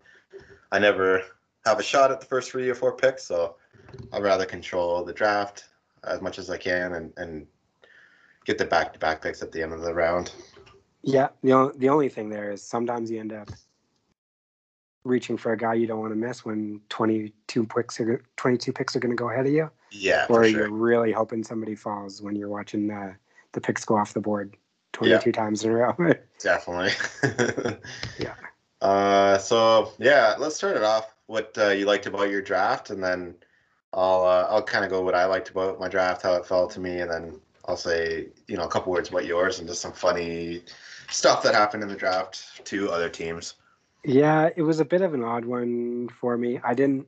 [0.72, 1.24] I never
[1.66, 3.56] have a shot at the first three or four picks, so
[4.14, 5.66] I'd rather control the draft
[6.04, 7.48] as much as I can and and
[8.46, 10.32] get the back to back picks at the end of the round.
[11.02, 13.50] Yeah, the only the only thing there is sometimes you end up
[15.04, 18.96] reaching for a guy you don't want to miss when 22 picks are 22 picks
[18.96, 20.72] are going to go ahead of you, Yeah, or for you're sure.
[20.72, 23.16] really hoping somebody falls when you're watching the
[23.54, 24.56] the picks go off the board
[24.94, 25.96] 22 times in a row.
[26.40, 26.92] Definitely.
[28.20, 28.36] Yeah.
[28.82, 31.14] Uh, so yeah, let's start it off.
[31.28, 33.36] What uh, you liked about your draft, and then
[33.94, 36.72] I'll uh, I'll kind of go what I liked about my draft, how it felt
[36.72, 39.82] to me, and then I'll say you know a couple words about yours and just
[39.82, 40.64] some funny
[41.10, 43.56] stuff that happened in the draft to other teams.
[44.04, 46.60] Yeah, it was a bit of an odd one for me.
[46.64, 47.08] I didn't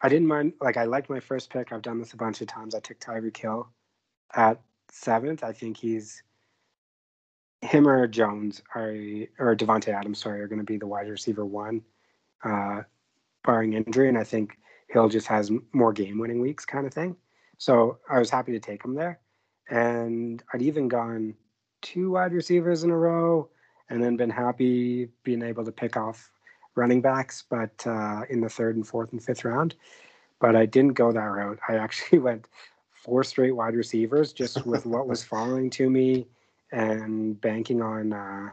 [0.00, 1.72] I didn't mind like I liked my first pick.
[1.72, 2.74] I've done this a bunch of times.
[2.74, 3.68] I took Tyreek Hill
[4.34, 5.44] at seventh.
[5.44, 6.22] I think he's
[7.60, 8.94] him or Jones are
[9.38, 11.82] or Davante Adams, sorry, are gonna be the wide receiver one,
[12.44, 12.82] uh,
[13.44, 14.08] barring injury.
[14.08, 14.56] And I think
[14.88, 17.16] Hill just has more game winning weeks kind of thing.
[17.58, 19.20] So I was happy to take him there.
[19.68, 21.34] And I'd even gone
[21.82, 23.50] two wide receivers in a row
[23.90, 26.30] and then been happy being able to pick off
[26.76, 29.74] running backs, but uh, in the third and fourth and fifth round.
[30.40, 31.58] But I didn't go that route.
[31.68, 32.48] I actually went
[32.92, 36.26] four straight wide receivers just with what was falling to me
[36.72, 38.50] and banking on, uh,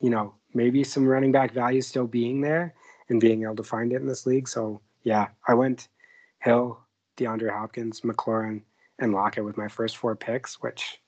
[0.00, 2.74] you know, maybe some running back value still being there
[3.08, 4.46] and being able to find it in this league.
[4.46, 5.88] So, yeah, I went
[6.40, 6.78] Hill,
[7.16, 8.62] DeAndre Hopkins, McLaurin,
[8.98, 11.00] and Lockett with my first four picks, which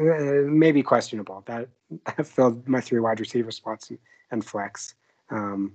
[0.00, 1.44] uh, may be questionable.
[1.46, 1.68] That
[2.24, 3.98] filled my three wide receiver spots and,
[4.30, 4.94] and flex.
[5.30, 5.72] Um,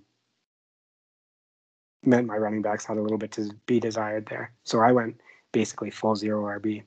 [2.04, 4.52] meant my running backs had a little bit to be desired there.
[4.64, 5.20] So I went
[5.52, 6.84] basically full zero RB.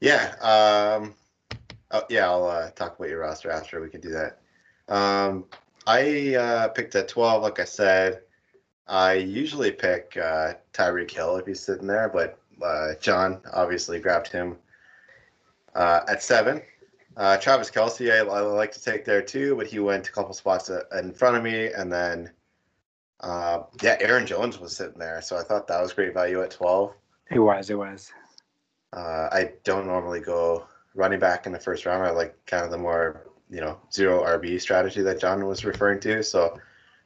[0.00, 0.34] Yeah.
[0.40, 1.14] Um,
[1.90, 3.80] oh, yeah, I'll uh, talk about your roster after.
[3.80, 4.38] We can do that.
[4.88, 5.46] Um,
[5.86, 8.20] I uh, picked at 12, like I said.
[8.86, 14.28] I usually pick uh, Tyreek Hill if he's sitting there, but uh, John obviously grabbed
[14.28, 14.56] him
[15.74, 16.62] uh, at seven.
[17.18, 20.32] Uh, Travis Kelce, I, I like to take there too, but he went a couple
[20.32, 21.66] spots in front of me.
[21.72, 22.30] And then,
[23.20, 25.20] uh, yeah, Aaron Jones was sitting there.
[25.20, 26.94] So I thought that was great value at 12.
[27.32, 28.12] It was, it was.
[28.92, 32.06] Uh, I don't normally go running back in the first round.
[32.06, 36.00] I like kind of the more you know zero RB strategy that John was referring
[36.00, 36.22] to.
[36.22, 36.58] So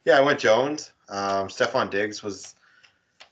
[0.05, 0.93] yeah, I went Jones.
[1.09, 2.55] Um, Stefon Diggs was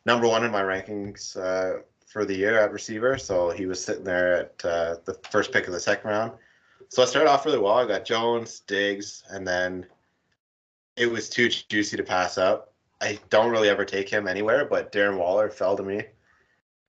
[0.05, 3.17] number one in my rankings uh, for the year at receiver.
[3.17, 6.31] So he was sitting there at uh, the first pick of the second round.
[6.91, 7.75] So I started off really well.
[7.75, 9.85] I got Jones, Diggs, and then
[10.97, 12.73] it was too juicy to pass up.
[12.99, 16.03] I don't really ever take him anywhere, but Darren Waller fell to me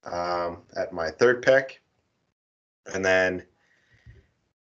[0.03, 1.81] um, at my third pick.
[2.93, 3.43] And then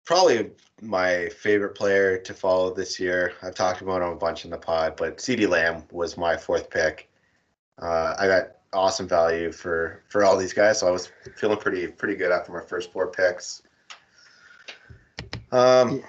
[0.05, 3.33] probably my favorite player to follow this year.
[3.41, 6.69] I've talked about him a bunch in the pod, but CeeDee Lamb was my fourth
[6.69, 7.09] pick.
[7.81, 11.87] Uh, I got awesome value for for all these guys, so I was feeling pretty
[11.87, 13.63] pretty good after my first four picks.
[15.51, 16.05] Um, Yeah.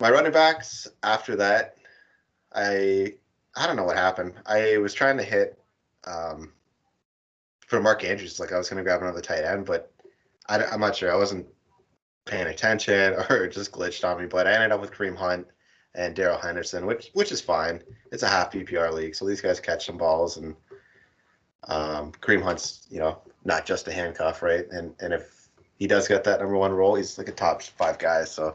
[0.00, 1.76] my running backs after that,
[2.54, 3.14] I
[3.56, 4.34] I don't know what happened.
[4.46, 5.58] I was trying to hit
[6.04, 6.52] um,
[7.66, 9.92] for Mark Andrews, like I was going to grab another tight end, but
[10.48, 11.12] I, am not sure.
[11.12, 11.46] I wasn't
[12.24, 14.26] paying attention or it just glitched on me.
[14.26, 15.46] But I ended up with Kareem Hunt
[15.94, 17.82] and Darrell Henderson, which which is fine.
[18.10, 20.54] It's a half PPR league, so these guys catch some balls, and
[21.68, 24.66] um, Kareem Hunt's you know not just a handcuff, right?
[24.70, 25.41] And and if
[25.82, 28.22] he does get that number one role, he's like a top five guy.
[28.22, 28.54] So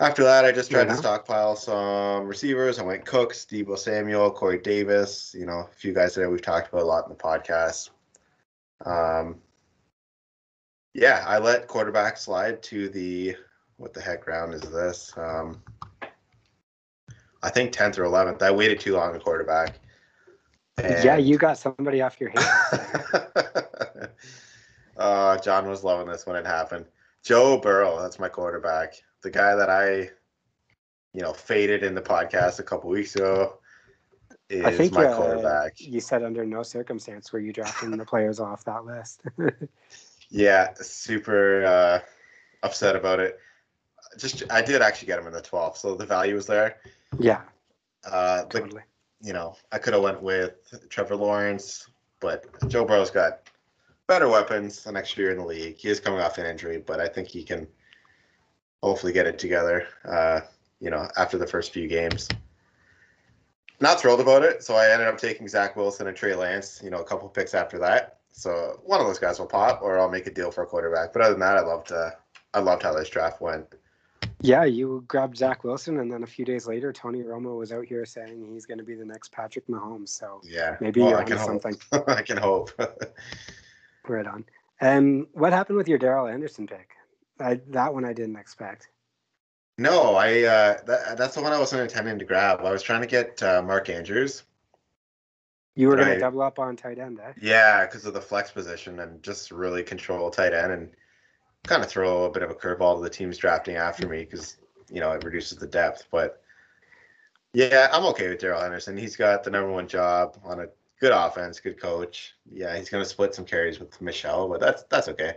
[0.00, 0.94] after that, I just tried Yeah.
[0.94, 2.78] to stockpile some receivers.
[2.78, 5.34] I went Cooks, Deebo Samuel, Corey Davis.
[5.38, 7.90] You know, a few guys that we've talked about a lot in the podcast.
[8.86, 9.42] Um,
[10.94, 13.36] yeah, I let quarterback slide to the
[13.76, 15.12] what the heck round is this?
[15.18, 15.62] Um,
[17.42, 18.42] I think tenth or eleventh.
[18.42, 19.80] I waited too long at quarterback.
[20.78, 23.64] Yeah, you got somebody off your hands.
[24.98, 26.86] uh, John was loving this when it happened.
[27.24, 28.94] Joe Burrow, that's my quarterback.
[29.22, 30.10] The guy that I,
[31.12, 33.58] you know, faded in the podcast a couple weeks ago
[34.48, 35.74] is I think my uh, quarterback.
[35.80, 39.22] you said under no circumstance were you drafting the players off that list.
[40.30, 42.00] Yeah, super uh,
[42.62, 43.38] upset about it.
[44.18, 46.76] just I did actually get him in the 12th, so the value was there.
[47.18, 47.40] Yeah,
[48.04, 48.82] Uh, but totally.
[49.22, 50.52] you know, I could have went with
[50.90, 51.88] Trevor Lawrence,
[52.20, 53.47] but Joe Burrow's got
[54.08, 55.76] better weapons the next year in the league.
[55.76, 57.68] He is coming off an injury, but I think he can
[58.82, 59.86] hopefully get it together.
[60.04, 60.40] Uh,
[60.80, 62.28] you know, after the first few games.
[63.80, 66.80] Not thrilled about it, so I ended up taking Zach Wilson and Trey Lance.
[66.82, 68.18] You know, a couple picks after that.
[68.32, 71.12] So one of those guys will pop, or I'll make a deal for a quarterback.
[71.12, 72.10] But other than that, I loved uh,
[72.54, 73.66] I loved how this draft went.
[74.40, 77.84] Yeah, you grabbed Zach Wilson, and then a few days later, Tony Romo was out
[77.84, 80.08] here saying he's going to be the next Patrick Mahomes.
[80.08, 81.76] So Yeah, maybe Well, you're I can something.
[82.06, 82.70] I can hope.
[84.08, 84.44] Right on.
[84.80, 86.90] And what happened with your Darrell Henderson pick?
[87.40, 88.88] I, that one I didn't expect.
[89.76, 92.60] No, I uh, that, that's the one I wasn't intending to grab.
[92.64, 94.42] I was trying to get uh, Mark Andrews.
[95.76, 97.32] You were going to double up on tight end, eh?
[97.40, 100.90] Yeah, because of the flex position and just really control tight end and
[101.64, 104.56] kind of throw a bit of a curveball to the teams drafting after me because
[104.90, 106.08] you know it reduces the depth.
[106.10, 106.42] But
[107.52, 108.96] yeah, I'm okay with Darrell Henderson.
[108.96, 110.66] He's got the number one job on a
[111.00, 112.34] good offense, good coach.
[112.50, 115.34] Yeah, he's going to split some carries with Michel, but that's that's okay.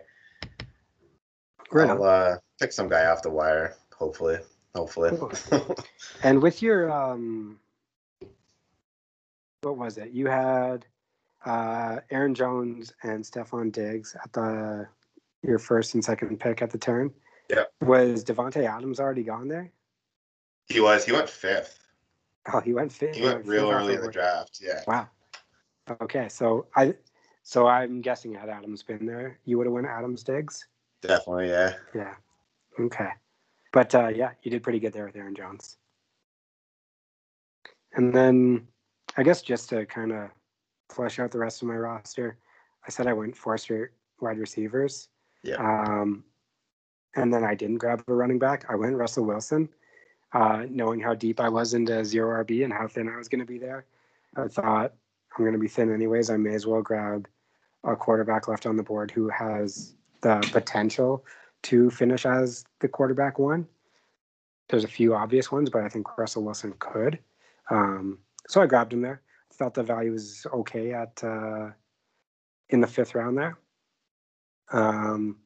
[1.71, 3.75] Right I'll uh, pick some guy off the wire.
[3.95, 4.39] Hopefully,
[4.75, 5.17] hopefully.
[6.23, 7.59] And with your um,
[9.61, 10.11] what was it?
[10.11, 10.85] You had
[11.45, 14.87] uh, Aaron Jones and Stefon Diggs at the
[15.43, 17.11] your first and second pick at the turn.
[17.49, 17.63] Yeah.
[17.81, 19.71] Was Davante Adams already gone there?
[20.67, 21.05] he was.
[21.05, 21.79] He went fifth.
[22.51, 23.15] Oh, he went fifth.
[23.15, 24.13] He went real early in the the board.
[24.13, 24.59] draft.
[24.61, 24.81] Yeah.
[24.87, 25.09] Wow.
[26.01, 26.93] Okay, so I,
[27.43, 30.65] so I'm guessing had Adams been there, you would have won Adams Diggs.
[31.01, 31.73] Definitely, yeah.
[31.95, 32.13] Yeah.
[32.79, 33.09] Okay.
[33.73, 35.77] But uh, yeah, you did pretty good there with Aaron Jones.
[37.93, 38.67] And then
[39.17, 40.29] I guess just to kind of
[40.89, 42.37] flesh out the rest of my roster,
[42.85, 45.09] I said I went four straight wide receivers.
[45.43, 45.55] Yeah.
[45.55, 46.23] Um,
[47.15, 48.65] and then I didn't grab a running back.
[48.69, 49.67] I went Russell Wilson,
[50.33, 53.39] uh, knowing how deep I was into zero RB and how thin I was going
[53.39, 53.85] to be there.
[54.35, 54.93] I thought
[55.37, 56.29] I'm going to be thin anyways.
[56.29, 57.27] I may as well grab
[57.83, 61.25] a quarterback left on the board who has the potential
[61.63, 63.67] to finish as the quarterback one.
[64.69, 67.19] There's a few obvious ones, but I think Russell Wilson could.
[67.69, 69.21] Um, so I grabbed him there.
[69.53, 71.69] Thought the value was okay at uh,
[72.69, 73.57] in the fifth round there.
[74.71, 75.37] Um,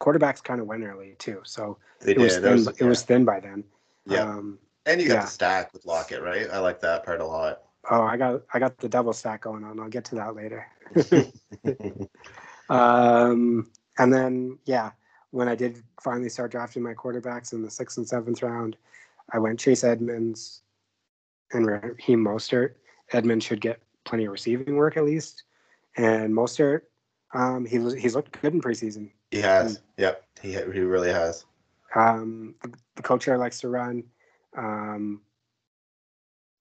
[0.00, 2.52] quarterbacks kind of went early too, so They it was thin.
[2.52, 3.64] Was- It was thin by then.
[4.06, 4.22] yeah.
[4.22, 5.20] Um, and you got yeah.
[5.22, 6.46] the stack with Lockett, right?
[6.50, 7.62] I like that part a lot.
[7.90, 9.80] Oh, I got I got the double stack going on.
[9.80, 10.66] I'll get to that later.
[12.68, 14.90] Um, and then, yeah,
[15.30, 18.76] when I did finally start drafting my quarterbacks in the sixth and seventh round,
[19.32, 20.62] I went Chase Edmonds
[21.52, 22.74] and Raheem Mostert.
[23.12, 25.44] Edmonds should get plenty of receiving work at least,
[25.96, 26.82] and Mostert,
[27.34, 29.10] um, he he's looked good in preseason.
[29.30, 29.80] he has.
[29.96, 30.24] Yep.
[30.40, 31.44] He he really has.
[31.94, 34.04] Um, the, the coach there likes to run,
[34.56, 35.22] um,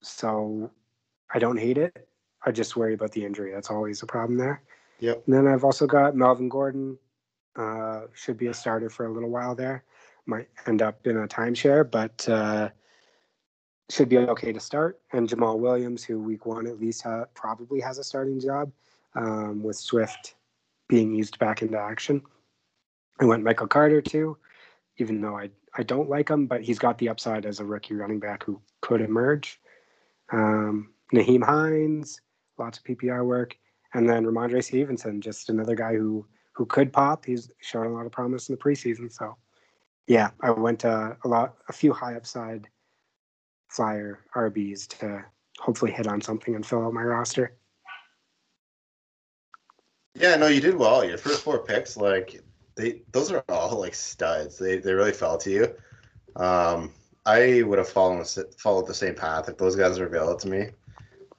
[0.02, 0.72] so
[1.34, 2.08] I don't hate it.
[2.46, 3.52] I just worry about the injury.
[3.52, 4.62] That's always a problem there.
[5.00, 5.24] Yep.
[5.26, 6.98] And then I've also got Melvin Gordon.
[7.56, 9.84] Uh, should be a starter for a little while there.
[10.26, 12.70] Might end up in a timeshare, but uh,
[13.90, 15.00] should be okay to start.
[15.12, 18.72] And Jamal Williams, who week one at least ha- probably has a starting job,
[19.16, 20.36] um, with Swift
[20.88, 22.22] being eased back into action.
[23.20, 24.38] I went Michael Carter too,
[24.98, 27.94] even though I I don't like him, but he's got the upside as a rookie
[27.94, 29.60] running back who could emerge.
[30.32, 32.22] Um, Nyheim Hines,
[32.58, 33.58] lots of PPR work,
[33.94, 37.26] and then Rhamondre Stevenson, just another guy who who could pop.
[37.26, 39.12] He's shown a lot of promise in the preseason.
[39.12, 39.38] So,
[40.08, 42.68] yeah, I went uh, a lot, a few high upside
[43.70, 45.24] flyer RBs to
[45.60, 47.56] hopefully hit on something and fill out my roster.
[50.16, 51.06] Yeah, no, you did well.
[51.06, 52.42] Your first four picks, like
[52.76, 54.58] they, those are all like studs.
[54.58, 55.76] They they really fell to you.
[56.36, 56.92] Um,
[57.26, 60.70] I would have followed followed the same path if those guys were available to me.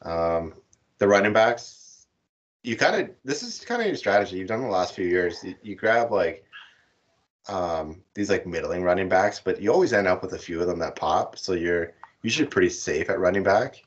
[0.03, 0.55] Um,
[0.99, 2.07] the running backs,
[2.63, 4.37] you kind of this is kind of your strategy.
[4.37, 5.43] You've done the last few years.
[5.45, 6.45] You, you grab like
[7.49, 10.67] um, these like middling running backs, but you always end up with a few of
[10.67, 11.39] them that pop.
[11.39, 13.83] So you're usually pretty safe at running back.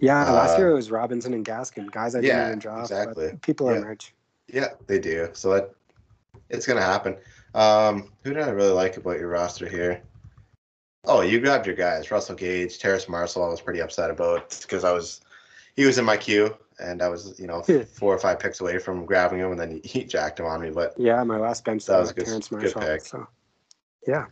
[0.00, 2.90] Yeah, last Uh, year it was Robinson and Gaskin, guys I didn't yeah, even draft.
[2.90, 3.28] exactly.
[3.30, 3.78] But people Yeah.
[3.78, 4.14] emerge.
[4.48, 5.30] Yeah, they do.
[5.32, 5.70] So that
[6.50, 7.16] it's gonna happen.
[7.54, 10.02] Um, who did I really like about your roster here?
[11.06, 13.44] Oh, you grabbed your guys, Russell Gage, Terrace Marshall.
[13.44, 15.20] I was pretty upset about because I was
[15.76, 18.78] he was in my queue and I was you know four or five picks away
[18.78, 20.70] from grabbing him, and then he, he jacked him on me.
[20.70, 23.02] But Yeah, my last bench That was good- Terrence good pick.
[23.02, 23.26] So,
[24.06, 24.26] yeah,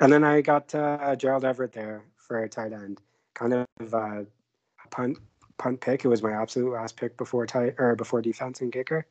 [0.00, 3.00] and then I got uh, Gerald Everett there for a tight end,
[3.34, 5.18] kind of uh, a punt
[5.58, 6.04] punt pick.
[6.04, 9.06] It was my absolute last pick before tight or before defense and kicker.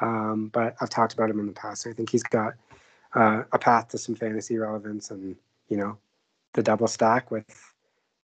[0.00, 1.86] Um, but I've talked about him in the past.
[1.86, 2.54] I think he's got
[3.14, 5.36] uh, a path to some fantasy relevance and
[5.68, 5.98] you know
[6.54, 7.44] the double stack with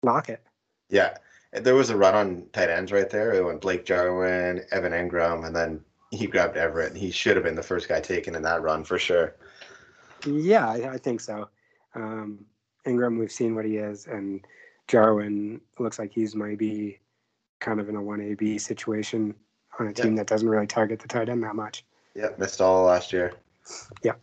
[0.03, 0.43] Lockett.
[0.89, 1.17] Yeah,
[1.53, 3.34] there was a run on tight ends right there.
[3.34, 6.89] It went Blake Jarwin, Evan Engram, and then he grabbed Everett.
[6.89, 9.36] And he should have been the first guy taken in that run for sure.
[10.26, 11.49] Yeah, I, I think so.
[11.95, 12.45] Um,
[12.86, 14.45] Engram, we've seen what he is, and
[14.88, 16.99] Jarwin looks like he's maybe
[17.59, 19.36] kind of in a one AB situation
[19.80, 21.86] on a team that doesn't really target the tight end that much.
[22.15, 23.34] Yep, missed all last year.
[24.03, 24.19] Yep.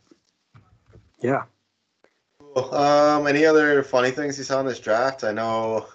[1.20, 1.44] Yeah.
[2.72, 5.24] Um, any other funny things you saw in this draft?
[5.24, 5.86] I know.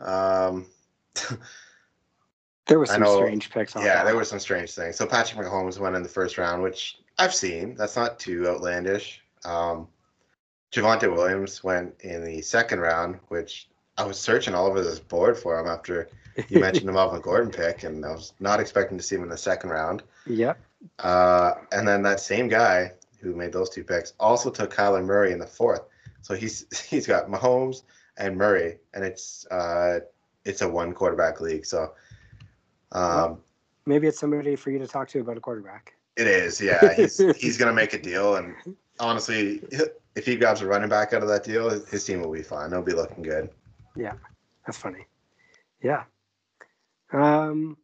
[0.00, 0.66] Um,
[2.66, 3.74] there were some know, strange picks.
[3.74, 4.04] yeah, that.
[4.04, 4.96] there were some strange things.
[4.96, 7.74] So Patrick Mahomes went in the first round, which I've seen.
[7.74, 9.22] That's not too outlandish.
[9.44, 9.88] Um,
[10.72, 13.68] Javonte Williams went in the second round, which
[13.98, 16.08] I was searching all over this board for him after
[16.48, 19.28] you mentioned the Melvin Gordon pick, and I was not expecting to see him in
[19.28, 20.02] the second round.
[20.26, 20.58] Yep.
[20.98, 25.32] Uh, and then that same guy who made those two picks also took Kyler Murray
[25.32, 25.82] in the fourth.
[26.22, 27.82] So he's he's got Mahomes
[28.16, 30.00] and Murray, and it's uh,
[30.44, 31.66] it's a one quarterback league.
[31.66, 31.92] So
[32.92, 33.38] um,
[33.86, 35.94] maybe it's somebody for you to talk to about a quarterback.
[36.16, 36.94] It is, yeah.
[36.94, 38.54] He's he's gonna make a deal, and
[39.00, 39.62] honestly,
[40.14, 42.70] if he grabs a running back out of that deal, his team will be fine.
[42.70, 43.50] They'll be looking good.
[43.96, 44.14] Yeah,
[44.66, 45.06] that's funny.
[45.82, 46.04] Yeah.
[47.12, 47.76] Um,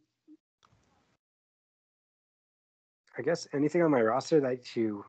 [3.17, 5.05] I guess anything on my roster that you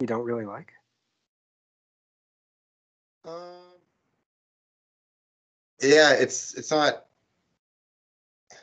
[0.00, 0.72] you don't really like.
[3.24, 3.34] Um.
[5.80, 7.06] Yeah, it's it's not.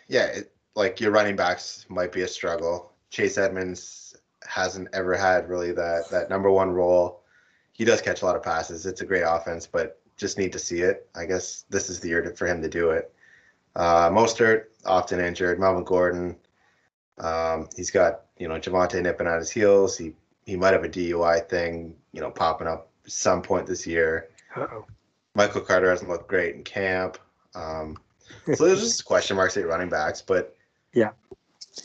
[0.07, 2.93] Yeah, it, like your running backs might be a struggle.
[3.09, 4.15] Chase Edmonds
[4.47, 7.23] hasn't ever had really that that number one role.
[7.73, 8.85] He does catch a lot of passes.
[8.85, 11.07] It's a great offense, but just need to see it.
[11.15, 13.13] I guess this is the year to, for him to do it.
[13.75, 15.59] Uh, Mostert often injured.
[15.59, 16.35] Melvin Gordon,
[17.19, 19.97] um, he's got you know Javonte nipping at his heels.
[19.97, 20.13] He
[20.45, 24.29] he might have a DUI thing, you know, popping up some point this year.
[24.61, 24.85] Uh-oh.
[25.35, 27.17] Michael Carter hasn't looked great in camp.
[27.55, 27.97] Um,
[28.55, 30.55] so there's just question marks at running backs, but
[30.93, 31.11] yeah,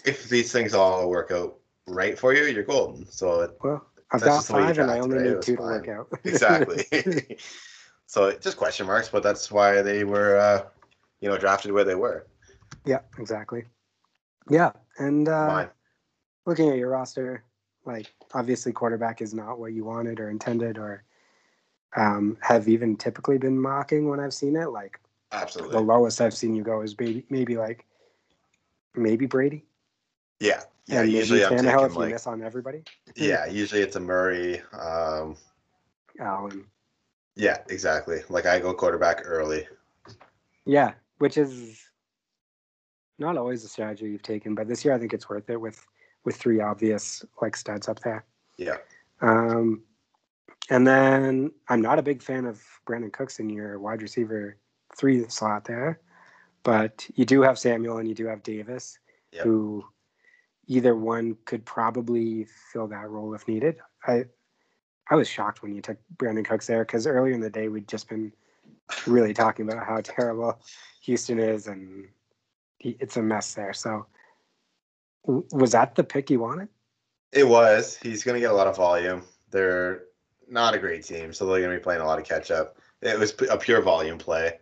[0.05, 1.57] if these things all work out
[1.87, 3.07] right for you, you're golden.
[3.11, 5.27] So well, I've got five, and I only right?
[5.29, 6.09] need two to work out.
[6.25, 6.85] exactly.
[8.07, 10.65] so just question marks, but that's why they were, uh,
[11.21, 12.27] you know, drafted where they were.
[12.85, 13.65] Yeah, exactly.
[14.51, 15.67] Yeah, and uh,
[16.47, 17.45] looking at your roster,
[17.85, 21.05] like obviously quarterback is not what you wanted or intended or
[21.97, 24.71] um, have even typically been mocking when I've seen it.
[24.71, 25.01] Like
[25.33, 27.87] absolutely the lowest I've seen you go is maybe maybe like
[28.95, 29.65] maybe Brady.
[30.41, 30.63] Yeah.
[30.87, 32.83] Yeah, and usually I'm taking if like, you miss on everybody.
[33.15, 34.61] Yeah, usually it's a Murray.
[34.73, 35.37] Um,
[36.19, 36.67] Allen.
[37.37, 38.23] Yeah, exactly.
[38.29, 39.69] Like I go quarterback early.
[40.65, 41.81] Yeah, which is
[43.19, 45.87] not always a strategy you've taken, but this year I think it's worth it with
[46.25, 48.25] with three obvious like studs up there.
[48.59, 48.79] Yeah.
[49.21, 49.83] Um,
[50.71, 54.57] and then I'm not a big fan of Brandin Cooks in your wide receiver
[54.97, 56.01] three slot there,
[56.63, 58.99] but you do have Samuel and you do have Davis,
[59.33, 59.45] yep.
[59.45, 59.85] who
[60.67, 63.77] either one could probably fill that role if needed.
[64.07, 64.25] I
[65.11, 67.89] I was shocked when you took Brandin Cooks there because earlier in the day we'd
[67.89, 68.33] just been
[69.07, 70.61] really talking about how terrible
[71.03, 72.09] Houston is and
[72.79, 73.73] he, it's a mess there.
[73.73, 74.07] So
[75.25, 76.69] was that the pick you wanted?
[77.33, 77.97] It was.
[77.97, 79.23] He's going to get a lot of volume.
[79.51, 80.03] They're
[80.53, 82.77] not a great team, so they're going to be playing a lot of catch up.
[83.01, 84.59] It was a pure volume play.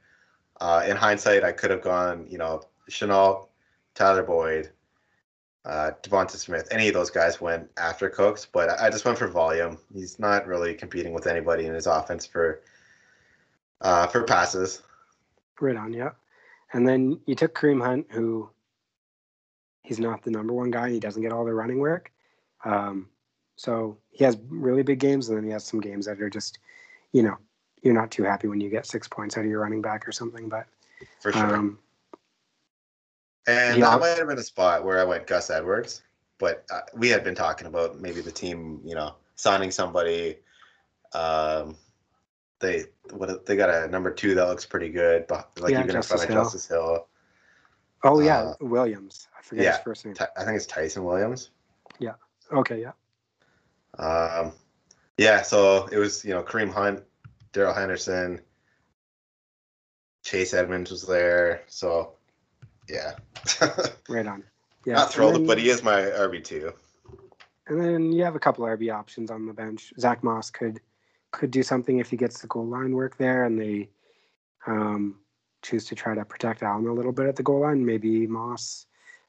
[0.61, 3.49] Uh, in hindsight, I could have gone, you know, Shenault,
[3.95, 4.71] Tyler Boyd,
[5.65, 6.69] uh, DeVonta Smith.
[6.71, 9.79] Any of those guys went after Cooks, but I just went for volume.
[9.93, 12.63] He's not really competing with anybody in his offense for
[13.81, 14.83] uh, for passes.
[15.61, 16.11] Right on, yeah.
[16.73, 18.49] And then you took Kareem Hunt, who
[19.83, 20.91] he's not the number one guy.
[20.91, 22.13] He doesn't get all the running work.
[22.65, 23.09] Um,
[23.61, 26.61] so he has really big games, and then he has some games that are just,
[27.13, 27.37] you know,
[27.83, 30.13] you're not too happy when you get six points out of your running back or
[30.13, 30.49] something.
[30.49, 30.65] But
[31.21, 31.57] for sure.
[31.57, 31.79] Um,
[33.47, 33.91] and yeah.
[33.91, 36.01] that might have been a spot where I went Gus Edwards,
[36.39, 40.37] but uh, we had been talking about maybe the team, you know, signing somebody.
[41.13, 41.77] Um,
[42.61, 45.93] they what they got a number two that looks pretty good, but like yeah, even
[45.93, 47.09] Justice in front of Justice Hill.
[48.05, 49.29] Oh yeah, uh, Williams.
[49.39, 50.15] I forget yeah, his first name.
[50.39, 51.51] I think it's Ty'Son Williams.
[51.99, 52.15] Yeah.
[52.51, 52.81] Okay.
[52.81, 52.93] Yeah.
[53.99, 54.53] Um,
[55.17, 55.43] yeah.
[55.43, 57.03] So it was you know Kareem Hunt,
[57.53, 58.41] Darrell Henderson,
[60.25, 61.63] Chase Edmonds was there.
[61.67, 62.15] So
[62.89, 63.13] yeah.
[64.09, 64.45] right on.
[64.85, 64.95] Yeah.
[64.95, 66.73] Not thrilled, then, but he is my RB two.
[67.67, 69.93] And then you have a couple RB options on the bench.
[69.99, 70.81] Zach Moss could
[71.31, 73.89] could do something if he gets the goal line work there, and they
[74.67, 75.17] um,
[75.63, 77.85] choose to try to protect Allen a little bit at the goal line.
[77.85, 78.87] Maybe Moss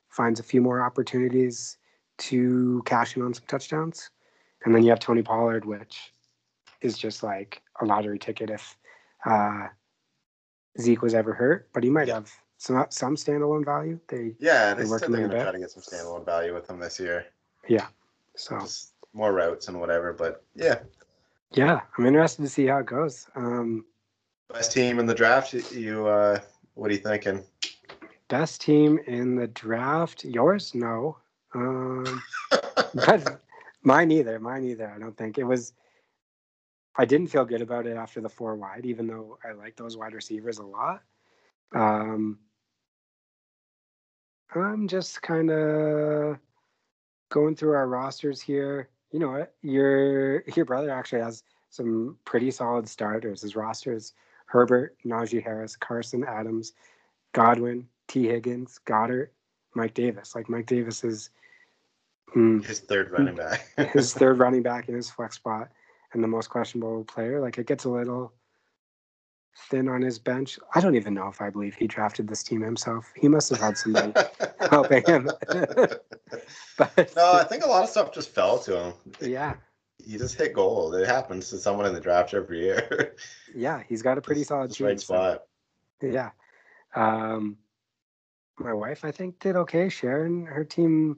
[0.09, 1.77] finds a few more opportunities
[2.17, 4.09] to cash in on some touchdowns.
[4.65, 6.13] And then you have Tony Pollard, which
[6.81, 8.77] is just like a lottery ticket if
[9.25, 9.67] uh,
[10.79, 12.15] Zeke was ever hurt, but he might Yeah.
[12.15, 13.99] have some some standalone value.
[14.07, 16.53] They Yeah, They're they working said they're on gonna try to get some standalone value
[16.53, 17.25] with him this year.
[17.67, 17.87] Yeah,
[18.35, 20.13] so Just more routes and whatever.
[20.13, 20.79] But yeah,
[21.51, 23.27] yeah, I'm interested to see how it goes.
[23.35, 23.85] Um,
[24.51, 25.53] best team in the draft.
[25.53, 26.39] You, you uh,
[26.75, 27.43] what are you thinking?
[28.29, 30.23] best team in the draft?
[30.23, 30.73] Yours?
[30.73, 31.17] No.
[31.53, 32.21] Um,
[33.05, 33.41] but
[33.83, 34.39] mine either.
[34.39, 34.89] Mine either.
[34.89, 35.73] I don't think it was.
[36.95, 39.95] I didn't feel good about it after the four wide, even though I like those
[39.95, 41.01] wide receivers a lot.
[41.73, 42.39] Um,
[44.53, 46.37] I'm just kind of
[47.29, 48.89] going through our rosters here.
[49.11, 49.53] You know what?
[49.61, 53.41] Your your brother actually has some pretty solid starters.
[53.41, 54.13] His roster is
[54.45, 56.73] Herbert, Najee Harris, Carson Adams,
[57.31, 58.27] Godwin, T.
[58.27, 59.29] Higgins, Goedert,
[59.73, 60.35] Mike Davis.
[60.35, 61.29] Like Mike Davis is
[62.35, 63.67] mm, His third running back.
[63.93, 65.69] his third running back in his flex spot
[66.13, 67.39] and the most questionable player.
[67.39, 68.33] Like it gets a little
[69.69, 70.57] thin on his bench.
[70.75, 73.11] I don't even know if I believe he drafted this team himself.
[73.15, 74.13] He must have had somebody
[74.69, 75.29] helping him.
[76.77, 78.93] but no, I think a lot of stuff just fell to him.
[79.21, 79.55] yeah,
[80.03, 80.95] He just hit gold.
[80.95, 83.15] It happens to someone in the draft every year.
[83.55, 84.87] yeah, he's got a pretty Just- solid team.
[84.87, 85.43] right so- spot.
[86.01, 86.31] Yeah.
[86.95, 87.57] Um,
[88.57, 89.87] my wife, I think, did okay.
[89.89, 91.17] Sharon, her team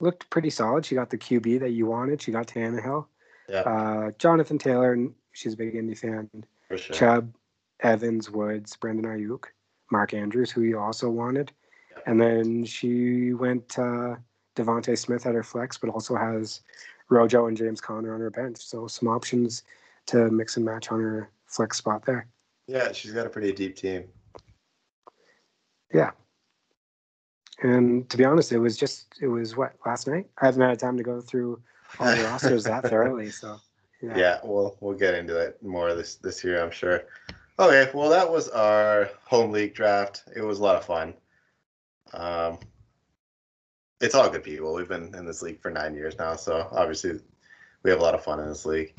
[0.00, 0.84] looked pretty solid.
[0.84, 2.20] She got the QB that you wanted.
[2.20, 3.06] She got Tannehill.
[3.48, 6.28] Yeah, Uh, Jonathan Taylor, and she's a big Indy fan.
[6.68, 6.94] for sure.
[6.94, 7.34] Chubb,
[7.80, 9.44] Evans, Woods, Brandon Aiyuk,
[9.90, 11.50] Mark Andrews, who you also wanted.
[11.90, 12.02] Yeah.
[12.06, 14.16] And then she went uh,
[14.56, 16.60] DeVonta Smith at her flex, but also has
[17.08, 18.58] Rojo and James Conner on her bench.
[18.58, 19.64] So some options
[20.06, 22.26] to mix and match on her flex spot there.
[22.68, 24.04] Yeah, she's got a pretty deep team.
[25.92, 26.10] Yeah.
[27.62, 30.26] And to be honest, it was just, it was what, last night?
[30.40, 31.60] I haven't had time to go through
[31.98, 33.30] all the rosters that thoroughly.
[33.30, 33.60] So,
[34.02, 34.16] yeah.
[34.16, 37.02] Yeah, we'll we'll get into it more this this year, I'm sure.
[37.58, 40.24] Okay, well that was our home league draft.
[40.34, 41.12] It was a lot of fun.
[42.14, 42.58] Um,
[44.00, 44.72] it's all good people.
[44.72, 47.20] We've been in this league for nine years now, so obviously
[47.82, 48.98] we have a lot of fun in this league.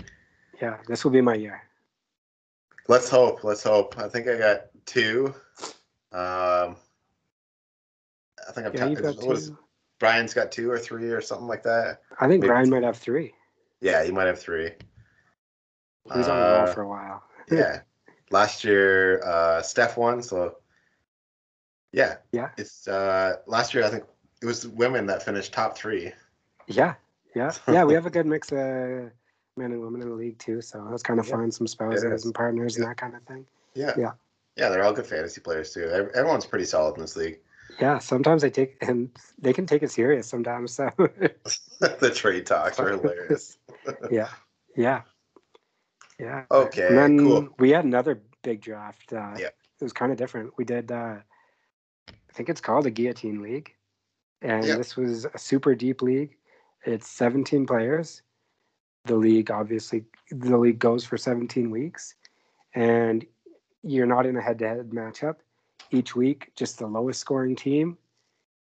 [0.62, 0.78] Yeah.
[0.88, 1.64] This will be my year.
[2.88, 3.44] Let's hope.
[3.44, 3.98] Let's hope.
[3.98, 5.34] I think I got two.
[6.12, 6.76] Um,
[8.52, 8.74] I think I'm.
[8.74, 9.58] Yeah, t- you've got what is- two.
[10.00, 12.02] Brian's got two or three or something like that.
[12.20, 13.34] I think maybe Brian might have three.
[13.82, 14.72] Yeah, he might have three.
[16.14, 17.24] He's on the roll Uh, for a while.
[17.52, 17.82] yeah.
[18.32, 20.58] Last year, uh, Steph won, so
[21.92, 22.50] yeah, Yeah.
[22.58, 23.84] it's uh, last year.
[23.84, 24.06] I think
[24.42, 26.12] it was women that finished top three.
[26.68, 26.96] Yeah,
[27.36, 27.84] yeah, yeah.
[27.84, 29.12] We have a good mix of men
[29.58, 31.52] and women in the league too, so it was kind of Yeah, fun.
[31.52, 32.84] Some spouses and partners Yeah.
[32.84, 33.46] and that kind of thing.
[33.76, 34.14] Yeah, Yeah.
[34.56, 34.70] yeah.
[34.70, 35.88] They're all good fantasy players too.
[36.16, 37.40] Everyone's pretty solid in this league.
[37.80, 39.10] Yeah, sometimes they take and
[39.40, 40.74] they can take it serious sometimes.
[40.74, 40.90] So
[41.80, 43.58] the trade talks are hilarious.
[44.12, 44.30] yeah,
[44.76, 45.02] yeah,
[46.20, 46.46] yeah.
[46.52, 47.50] Okay, And then cool.
[47.60, 49.14] we had another big draft.
[49.14, 49.48] Uh, Yeah.
[49.48, 50.54] It was kind of different.
[50.58, 53.74] We did, uh, I think it's called a guillotine league.
[54.44, 54.76] And Yeah.
[54.76, 56.36] this was a super deep league.
[56.86, 58.22] It's 17 players.
[59.06, 62.14] The league, obviously, the league goes for 17 weeks.
[62.76, 63.26] And
[63.82, 65.38] you're not in a head to head matchup.
[65.92, 67.98] Each week, just the lowest scoring team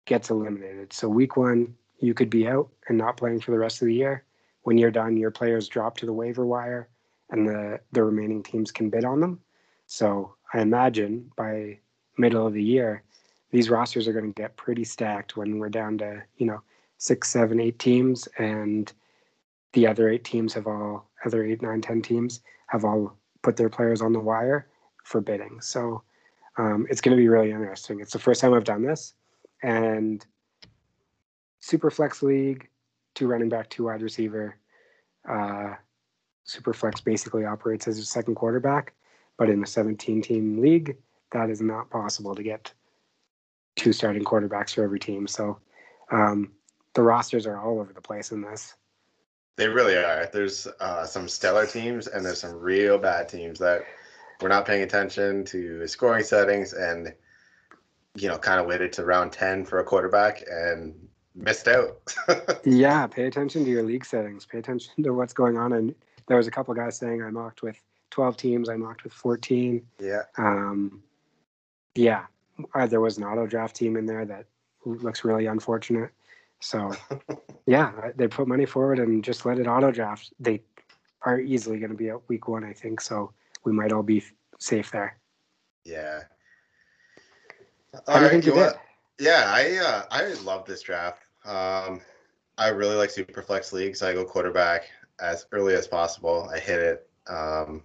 [0.05, 0.93] gets eliminated.
[0.93, 3.95] So, week one, you could be out and not playing for the rest of the
[3.95, 4.23] year.
[4.63, 6.89] When you're done, your players drop to the waiver wire
[7.29, 9.39] and the the remaining teams can bid on them.
[9.87, 11.79] So I imagine by
[12.17, 13.03] middle of the year,
[13.51, 16.61] these rosters are going to get pretty stacked when we're down to you know
[16.97, 18.91] six, seven, eight teams, and
[19.73, 23.69] the other eight teams have all other eight, nine, ten teams have all put their
[23.69, 24.67] players on the wire
[25.03, 25.61] for bidding.
[25.61, 26.03] So
[26.57, 27.99] um, it's going to be really interesting.
[27.99, 29.13] It's the first time I've done this,
[29.63, 30.25] and
[31.59, 32.69] super flex league,
[33.15, 34.57] two running back, two wide receiver.
[35.27, 35.75] Uh,
[36.47, 38.93] Superflex basically operates as a second quarterback,
[39.37, 40.97] but in a 17 team league,
[41.31, 42.71] that is not possible to get
[43.75, 45.27] two starting quarterbacks for every team.
[45.27, 45.59] So
[46.11, 46.51] um,
[46.93, 48.75] the rosters are all over the place in this.
[49.57, 50.29] They really are.
[50.31, 53.85] There's uh, some stellar teams and there's some real bad teams that
[54.41, 57.13] were not paying attention to the scoring settings and
[58.15, 60.93] you know kind of waited to round 10 for a quarterback and
[61.35, 62.15] missed out.
[62.65, 64.45] Yeah, pay attention to your league settings.
[64.45, 65.73] Pay attention to what's going on.
[65.73, 65.93] And
[66.27, 67.79] there was a couple guys saying I mocked with
[68.09, 68.69] 12 teams.
[68.69, 69.85] I mocked with 14.
[69.99, 70.23] yeah.
[70.37, 71.03] Um,
[71.93, 72.25] yeah,
[72.73, 74.45] uh, there was an auto draft team in there that
[74.83, 76.09] looks really unfortunate.
[76.59, 76.93] So,
[77.67, 80.33] yeah, they put money forward and just let it auto draft.
[80.39, 80.61] They
[81.21, 82.99] are easily going to be at week one, I think.
[82.99, 83.31] So
[83.65, 84.23] we might all be
[84.59, 85.17] safe there.
[85.83, 86.23] Yeah.
[88.07, 88.75] How do you think you know did?
[89.19, 91.23] Yeah, I uh, I love this draft.
[91.45, 92.01] Um,
[92.57, 94.01] I really like Superflex leagues.
[94.01, 94.89] I go quarterback
[95.19, 96.49] as early as possible.
[96.53, 97.83] I hit it um,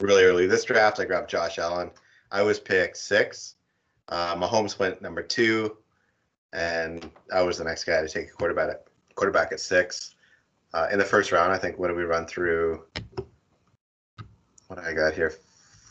[0.00, 0.46] really early.
[0.46, 1.90] This draft, I grabbed Josh Allen.
[2.30, 3.56] I was picked six.
[4.08, 5.76] Uh, Mahomes went number two,
[6.52, 10.14] and I was the next guy to take a quarterback at, quarterback at six.
[10.72, 12.84] Uh, in the first round, I think what did we run through?
[14.68, 15.32] What I got here?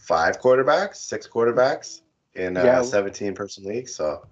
[0.06, 2.02] Five quarterbacks, six quarterbacks
[2.34, 2.82] in a Yeah.
[2.82, 3.88] 17 person league.
[3.88, 4.26] So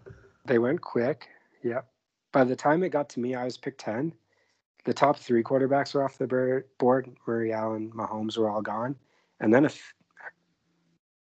[0.46, 1.28] They went quick.
[1.62, 1.82] Yeah.
[2.32, 4.14] By the time it got to me, I was picked 10.
[4.86, 7.16] The top three quarterbacks were off the board.
[7.28, 8.96] Murray Allen, Mahomes were all gone.
[9.39, 9.94] And then if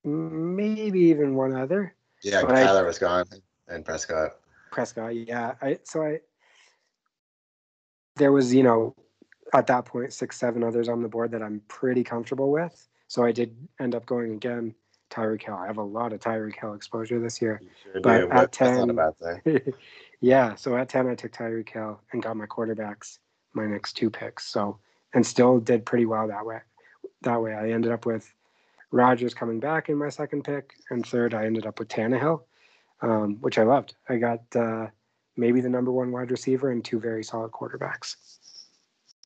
[0.04, 1.94] maybe even one other.
[2.22, 3.24] yeah, But I- Kyler was gone
[3.66, 4.36] and Prescott.
[4.70, 5.54] Prescott, yeah.
[5.60, 6.20] I so I
[8.16, 8.94] there was, you know,
[9.54, 12.88] at that point six, seven others on the board that I'm pretty comfortable with.
[13.08, 14.74] So I did end up going again,
[15.10, 15.54] Tyreek Hill.
[15.54, 17.60] I have a lot of Tyreek Hill exposure this year.
[17.82, 19.74] Sure But do, at that's not 10 a bad thing.
[20.20, 23.18] yeah, so at 10 I took Tyreek Hill and got my quarterbacks
[23.54, 24.46] my next two picks.
[24.46, 24.78] So
[25.14, 26.60] and still did pretty well that way.
[27.22, 28.32] That way I ended up with
[28.90, 32.42] Rodgers coming back in my second pick, and third I ended up with Tannehill,
[33.02, 33.94] um, which I loved.
[34.08, 34.86] I got uh,
[35.36, 38.16] maybe the number one wide receiver and two very solid quarterbacks.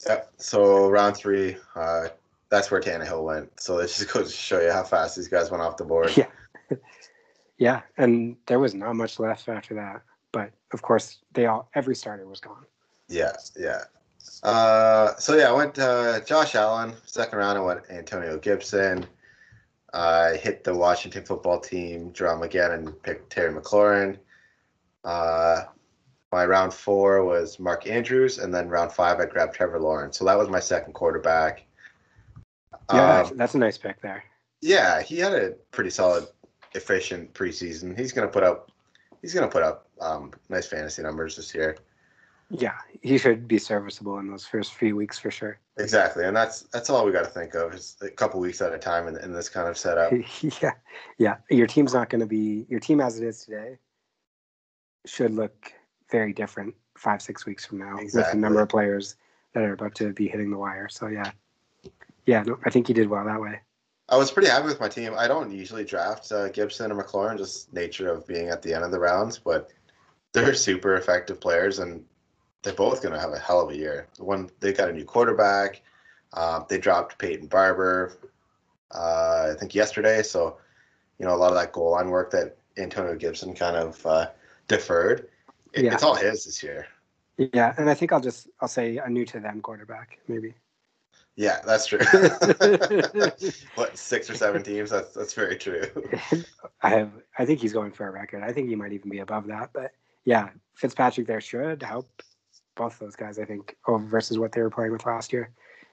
[0.07, 0.23] Yeah.
[0.37, 2.09] So round three, uh,
[2.53, 3.59] that's where Tannehill went.
[3.59, 6.17] So it just goes to show you how fast these guys went off the board.
[6.17, 6.27] Yeah.
[7.59, 10.03] Yeah, and there was not much left after that.
[10.33, 12.65] But of course, they all every starter was gone.
[13.09, 13.83] Yeah, yeah.
[14.43, 16.95] Uh, so yeah, I went uh, Josh Allen.
[17.07, 19.07] Second round, I went Antonio Gibson.
[19.95, 24.19] I hit the Washington football team drum again and picked Terry McLaurin.
[25.05, 25.65] Uh,
[26.33, 30.19] my round four was Mark Andrews, and then round five I grabbed Trevor Lawrence.
[30.19, 31.65] So that was my second quarterback.
[32.93, 34.25] Yeah, Um, that's, that's a nice pick there.
[34.61, 36.27] yeah, he had a pretty solid,
[36.75, 37.99] efficient preseason.
[37.99, 38.71] He's gonna put up,
[39.21, 41.77] he's gonna put up um, nice fantasy numbers this year.
[42.51, 45.59] Yeah, he should be serviceable in those first few weeks for sure.
[45.79, 48.75] Exactly, and that's that's all we got to think of is a couple weeks at
[48.75, 50.13] a time in, in this kind of setup.
[50.61, 50.73] yeah,
[51.19, 51.37] yeah.
[51.49, 53.79] Your team's not going to be your team as it is today.
[55.07, 55.73] Should look
[56.11, 58.35] very different five, six weeks from now with Exactly.
[58.39, 59.17] the number of players
[59.55, 60.89] that are about to be hitting the wire.
[60.91, 61.31] So yeah,
[62.27, 62.43] yeah.
[62.43, 63.61] No, I think you did well that way.
[64.09, 65.15] I was pretty happy with my team.
[65.17, 68.85] I don't usually draft uh, Gibson or McLaurin, just nature of being at the end
[68.85, 69.71] of the rounds, but
[70.33, 72.05] they're super effective players, and
[72.63, 74.09] they're both going to have a hell of a year.
[74.19, 75.83] One, they got a new quarterback.
[76.33, 78.19] Uh, they dropped Peyton Barber,
[78.91, 80.23] uh, I think yesterday.
[80.23, 80.59] So,
[81.19, 84.31] you know, a lot of that goal line work that Antonio Gibson kind of uh,
[84.69, 85.29] deferred,
[85.73, 85.95] it, Yeah.
[85.95, 86.87] it's all his this year.
[87.39, 90.55] Yeah, and I think I'll just I'll say a new to them quarterback maybe.
[91.37, 91.99] Yeah, that's true.
[93.75, 94.91] what six or seven teams?
[94.91, 95.85] That's that's very true.
[96.83, 98.43] I have I think he's going for a record.
[98.43, 99.71] I think he might even be above that.
[99.73, 99.93] But
[100.25, 102.23] yeah, Fitzpatrick there should help
[102.75, 103.39] both those guys.
[103.39, 105.51] I think over versus what they were playing with last year.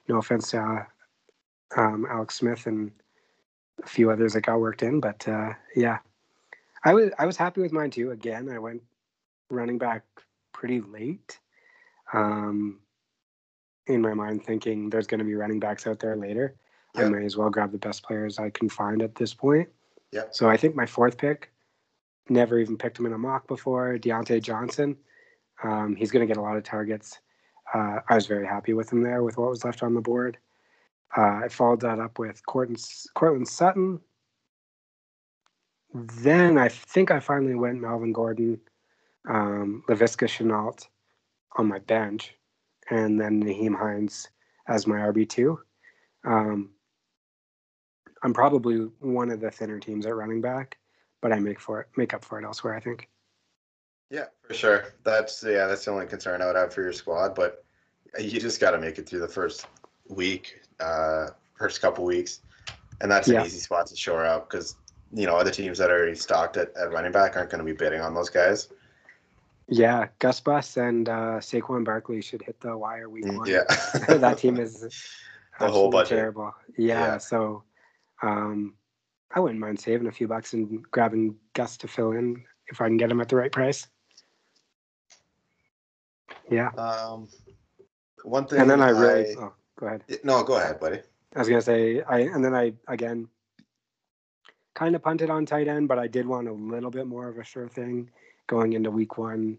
[0.08, 2.90] No offense to uh, um, Alex Smith and
[3.82, 5.98] a few others that got worked in, but uh, yeah,
[6.84, 8.10] I was I was happy with mine too.
[8.10, 8.82] Again, I went
[9.48, 10.04] running back
[10.52, 11.38] pretty late.
[12.12, 12.80] Um,
[13.94, 16.54] in my mind, thinking there's going to be running backs out there later.
[16.96, 19.68] I may as well grab the best players I can find at this point.
[20.12, 20.24] Yeah.
[20.32, 21.50] So I think my fourth pick,
[22.28, 24.96] never even picked him in a mock before, Diontae Johnson.
[25.62, 27.18] Um, he's going to get a lot of targets.
[27.72, 30.38] Uh, I was very happy with him there with what was left on the board.
[31.16, 32.84] Uh, I followed that up with Courtland,
[33.14, 34.00] Courtland Sutton.
[35.92, 38.60] Then I think I finally went Melvin Gordon,
[39.28, 40.86] um, Laviska Shenault
[41.56, 42.34] on my bench,
[42.90, 44.28] and then Nyheim Hines
[44.68, 45.56] as my RB2.
[46.24, 46.70] Um,
[48.22, 50.76] I'm probably one of the thinner teams at running back,
[51.22, 52.74] but I make for it, make up for it elsewhere.
[52.74, 53.08] I think.
[54.10, 54.86] Yeah, for sure.
[55.04, 57.34] That's yeah, that's the only concern I would have for your squad.
[57.34, 57.64] But
[58.18, 59.66] you just got to make it through the first
[60.08, 62.40] week, uh, first couple weeks,
[63.00, 63.40] and that's Yeah.
[63.40, 64.76] an easy spot to shore up because
[65.12, 67.64] you know other teams that are already stocked at, at running back aren't going to
[67.64, 68.68] be bidding on those guys.
[69.72, 73.46] Yeah, Gus Bus and uh, Saquon Barkley should hit the wire week one.
[73.46, 73.66] Mm,
[74.08, 74.82] Yeah, that team is
[75.60, 76.18] The whole budget.
[76.18, 76.52] terrible.
[76.76, 77.18] Yeah, Yeah.
[77.18, 77.62] so
[78.22, 78.74] um,
[79.34, 82.86] I wouldn't mind saving a few bucks and grabbing Gus to fill in if I
[82.88, 83.86] can get him at the right price.
[86.50, 87.28] Yeah, Um,
[88.24, 90.02] one thing, and then I really oh, go ahead.
[90.24, 91.00] no, go ahead, buddy.
[91.36, 93.28] I was gonna say I and then I again
[94.74, 97.38] kind of punted on tight end, but I did want a little bit more of
[97.38, 98.10] a sure thing
[98.50, 99.56] going into week one,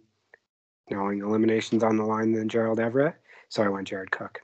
[0.89, 3.15] knowing eliminations on the line than Gerald Everett.
[3.47, 4.41] So I went Jared Cook,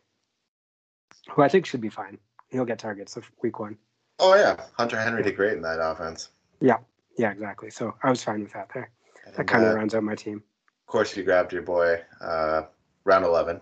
[1.30, 2.18] who I think should be fine.
[2.50, 3.78] He'll get targets of week one.
[4.20, 6.30] Oh yeah, Hunter Henry did great in that offense.
[6.62, 6.78] Yeah,
[7.18, 7.70] Yeah, exactly.
[7.70, 8.90] So I was fine with that there.
[9.36, 10.42] That kind of rounds out my team.
[10.88, 12.64] Of course, you grabbed your boy, uh,
[13.04, 13.60] round 11.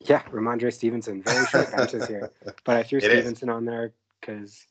[0.00, 1.22] Yeah, Rhamondre Stevenson.
[1.22, 2.30] Very short benches here.
[2.64, 4.66] But I threw It Stevenson on there because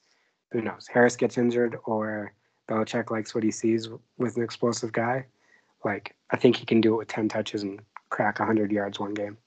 [0.51, 0.87] who knows?
[0.91, 2.33] Harris gets injured or
[2.67, 3.87] Belichick likes what he sees
[4.17, 5.25] with an explosive guy.
[5.85, 7.79] Like, I think he can do it with 10 touches and
[8.09, 9.37] crack 100 yards one game.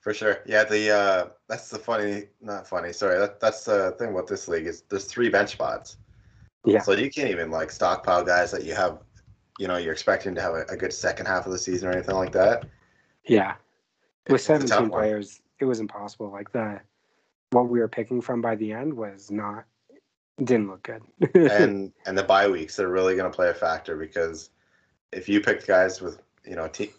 [0.00, 0.38] For sure.
[0.46, 3.18] Yeah, the uh that's the funny not funny, sorry.
[3.18, 5.98] That, that's the thing about this league is there's three bench spots.
[6.64, 6.80] Yeah.
[6.80, 9.00] So you can't even like stockpile guys that you have
[9.58, 11.92] you know, you're expecting to have a, a good second half of the season or
[11.92, 12.64] anything like that.
[13.24, 13.54] Yeah.
[14.28, 14.90] With It's a 17 one.
[14.90, 16.30] players, it was impossible.
[16.30, 16.80] Like, the
[17.50, 19.64] what we were picking from by the end was not,
[20.42, 21.02] didn't look good.
[21.34, 24.50] and and the bye weeks are really going to play a factor because
[25.12, 26.92] if you picked guys with you know te-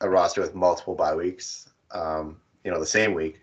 [0.00, 3.40] a roster with multiple bye weeks, um, you know the same week,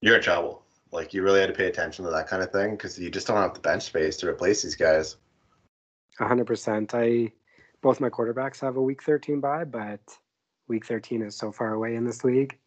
[0.00, 0.62] you're in trouble.
[0.92, 3.26] Like you really had to pay attention to that kind of thing because you just
[3.26, 5.16] don't have the bench space to replace these guys.
[6.18, 6.94] hundred percent.
[6.94, 7.32] I
[7.82, 10.00] both my quarterbacks have a week thirteen bye, but
[10.68, 12.58] week thirteen is so far away in this league.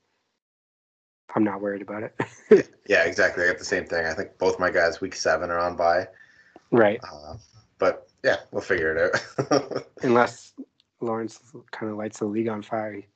[1.35, 2.15] I'm not worried about it.
[2.87, 3.43] Yeah, exactly.
[3.43, 4.05] I got the same thing.
[4.05, 6.07] I think both my guys week seven are on bye,
[6.69, 6.99] right.
[7.01, 7.37] uh,
[7.79, 9.83] but yeah, we'll figure it out.
[10.01, 10.53] Unless
[11.01, 11.39] Lawrence
[11.71, 13.07] kind of lights the league on fire, he,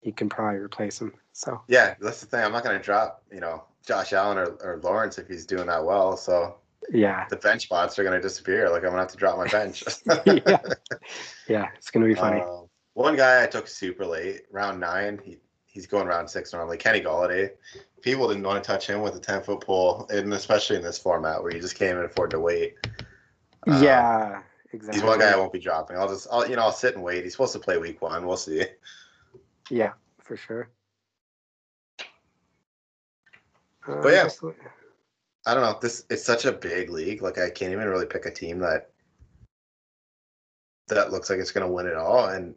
[0.00, 1.12] he can probably replace him.
[1.32, 2.44] So yeah, that's the thing.
[2.44, 5.66] I'm not going to drop you know Josh Allen or, or Lawrence if he's doing
[5.66, 6.16] that well.
[6.16, 6.56] So
[6.90, 7.26] yeah.
[7.30, 8.68] the bench spots are going to disappear.
[8.68, 9.84] Like I'm going to have to drop my bench.
[10.26, 10.58] yeah.
[11.48, 11.68] Yeah.
[11.76, 12.40] It's gonna be funny.
[12.40, 15.20] Um, one guy I took super late, round nine.
[15.22, 16.76] He he's going round six normally.
[16.76, 17.50] Kenny Golladay.
[18.02, 20.98] People didn't want to touch him with a ten foot pole, and especially in this
[20.98, 22.74] format where you just can't even afford to wait.
[23.68, 24.42] Um, yeah.
[24.72, 25.00] Exactly.
[25.00, 25.96] he's one guy I won't be dropping.
[25.96, 27.24] I'll just, I'll you know, I'll sit and wait.
[27.24, 28.26] He's supposed to play week one.
[28.26, 28.64] We'll see.
[29.70, 30.70] Yeah, for sure.
[33.86, 34.24] Uh, But yeah.
[34.24, 34.42] just-
[35.46, 35.78] I don't know.
[35.80, 37.22] This it's such a big league.
[37.22, 38.90] Like I can't even really pick a team that
[40.88, 42.26] that looks like it's going to win it all.
[42.28, 42.54] And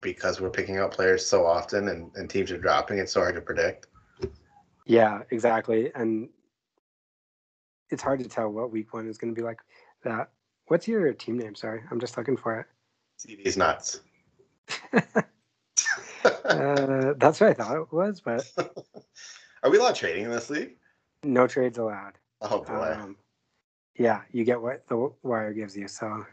[0.00, 3.34] because we're picking up players so often and, and teams are dropping, it's so hard
[3.36, 3.86] to predict.
[4.86, 5.92] Yeah, exactly.
[5.94, 6.28] And
[7.90, 9.60] it's hard to tell what week one is going to be like.
[10.02, 10.30] That.
[10.66, 11.54] What's your team name?
[11.54, 12.66] Sorry, I'm just looking for it.
[13.18, 14.00] CD's nuts.
[16.24, 18.50] Uh, that's what I thought it was, but
[19.62, 20.76] Are we allowed trading in this league?
[21.22, 22.12] no trades allowed.
[22.40, 22.96] Oh boy.
[22.98, 23.16] Um,
[23.96, 25.86] yeah, you get what the wire gives you.
[25.88, 26.24] So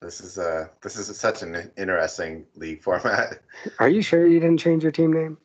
[0.00, 3.40] this is uh this is such an interesting league format.
[3.80, 5.38] Are you sure you didn't change your team name?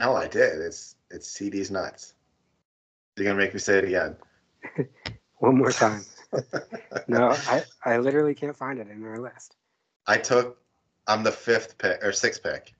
[0.00, 0.60] No, I did.
[0.60, 2.14] It's it's CD's nuts.
[3.16, 4.16] You're gonna make me say it again.
[5.38, 6.04] One more time.
[7.08, 9.56] no, I, I literally can't find it in our list.
[10.06, 10.58] I took
[11.06, 12.74] I'm the fifth pick or sixth pick.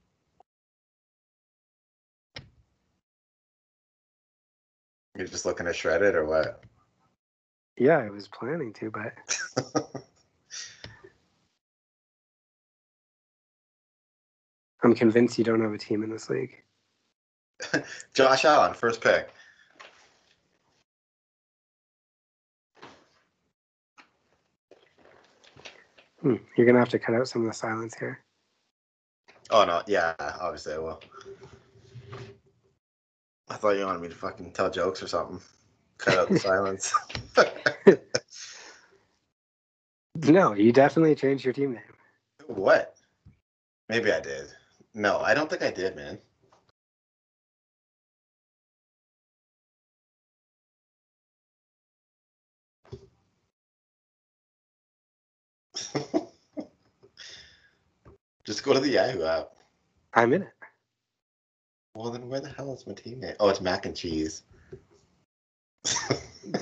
[5.16, 6.62] You're just looking to shred it or what?
[7.76, 9.14] Yeah, I was planning to, but
[14.82, 16.62] I'm convinced you don't have a team in this league.
[18.14, 19.30] Josh Allen, first pick.
[26.20, 28.20] Hmm, you're gonna have to cut out some of the silence here.
[29.50, 31.00] Oh no, yeah, obviously I will.
[33.48, 35.40] I thought you wanted me to fucking tell jokes or something.
[35.96, 36.94] Cut out the silence.
[40.26, 41.82] No, you definitely changed your team name.
[42.48, 42.96] what?
[43.88, 44.46] Maybe I did.
[44.94, 46.18] No, I don't think I did, man.
[58.44, 59.50] Just go to the Yahoo app.
[60.14, 60.52] I'm in it.
[61.94, 63.34] Well, then where the hell is my team name?
[63.40, 64.42] Oh, it's mac and cheese.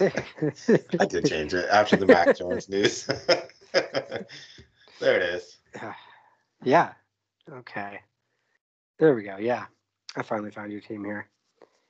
[0.00, 3.04] I did change it after the Mac Jones news.
[3.04, 4.26] there
[5.00, 5.58] it is.
[6.64, 6.92] yeah.
[7.50, 8.00] Okay.
[8.98, 9.36] There we go.
[9.36, 9.66] Yeah,
[10.16, 11.28] I finally found your team here.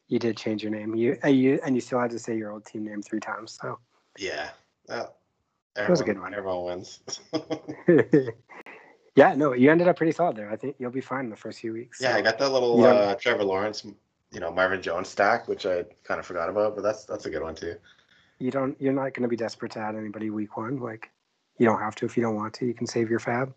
[0.08, 0.94] You did change your name.
[0.94, 3.58] You uh, you and you still had to say your old team name three times.
[3.60, 3.78] So
[4.18, 4.50] Yeah.
[4.88, 5.16] Well,
[5.88, 6.34] was a good one.
[6.34, 7.00] Everyone wins.
[9.16, 10.50] yeah, no, you ended up pretty solid there.
[10.50, 12.00] I think you'll be fine in the first few weeks.
[12.00, 13.84] yeah, So, I got that little uh, Trevor Lawrence,
[14.32, 17.30] you know, Marvin Jones stack, which I kind of forgot about, but that's that's a
[17.30, 17.76] good one too.
[18.38, 18.80] you don't.
[18.80, 20.78] You're not going to be desperate to add anybody week one.
[20.78, 21.10] Like
[21.58, 22.66] you don't have to if you don't want to.
[22.66, 23.54] You can save your fab.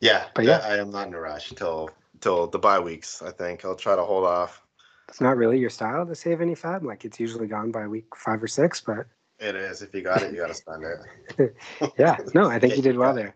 [0.00, 0.60] Yeah, But yeah.
[0.64, 1.90] I am not in a rush till
[2.20, 3.20] till the bye weeks.
[3.22, 4.62] I think I'll try to hold off.
[5.08, 6.84] It's not really your style to save any fab.
[6.84, 8.80] Like it's usually gone by week five or six.
[8.80, 9.06] But
[9.40, 9.80] It is.
[9.80, 11.56] If you got it, you got to spend it.
[11.98, 13.34] yeah, no, I think you did well there.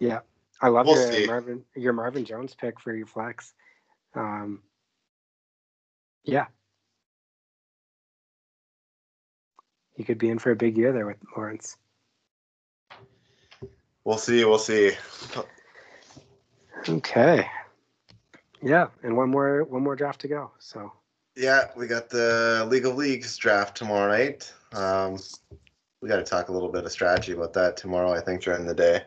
[0.00, 0.20] Yeah,
[0.60, 1.26] I love We'll your see.
[1.26, 3.54] Marvin your Marvin Jones pick for your flex.
[4.14, 4.60] Um,
[6.24, 6.46] yeah,
[9.96, 11.76] you could be in for a big year there with Lawrence.
[14.02, 14.44] We'll see.
[14.44, 14.92] We'll see.
[16.88, 17.48] Okay.
[18.60, 20.50] Yeah, and one more one more draft to go.
[20.58, 20.92] So
[21.36, 24.52] Yeah, we got the League of Leagues draft tomorrow night.
[24.72, 25.18] Um,
[26.00, 28.12] we got to talk a little bit of strategy about that tomorrow.
[28.12, 29.02] I think during the day.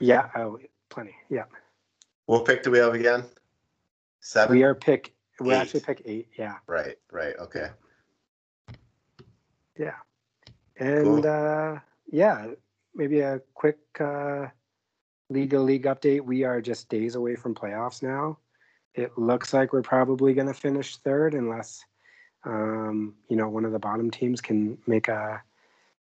[0.00, 0.58] yeah, oh,
[0.88, 1.14] plenty.
[1.30, 1.44] Yeah,
[2.26, 3.24] What pick do we have again?
[4.20, 4.56] Seven.
[4.56, 5.14] we are pick.
[5.40, 6.28] We actually pick eight.
[6.36, 6.96] Yeah, Right.
[7.12, 7.34] Right.
[7.38, 7.68] Okay.
[9.78, 9.94] yeah,
[10.78, 11.26] and Cool.
[11.26, 11.78] uh,
[12.10, 12.48] yeah,
[12.94, 14.46] maybe a quick uh,
[15.30, 16.22] league of league update.
[16.22, 18.38] We are just days away from playoffs now.
[18.98, 21.84] It looks like we're probably going to finish third unless
[22.44, 25.40] um, you know one of the bottom teams can make a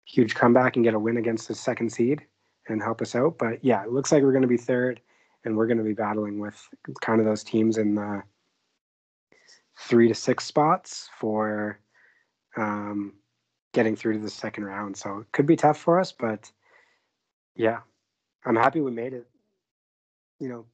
[0.05, 2.26] huge comeback and get a win against the second seed
[2.66, 3.38] and help us out.
[3.38, 5.01] But yeah, it looks like we're going to be third,
[5.45, 6.61] and we're going to be battling with
[7.01, 8.24] kind of those teams in the
[9.78, 11.78] three to six spots for
[12.57, 13.14] um,
[13.72, 14.97] getting through to the second round.
[14.97, 16.51] So it could be tough for us, but
[17.55, 17.78] yeah,
[18.45, 19.28] I'm happy we made it.
[20.41, 20.64] You know,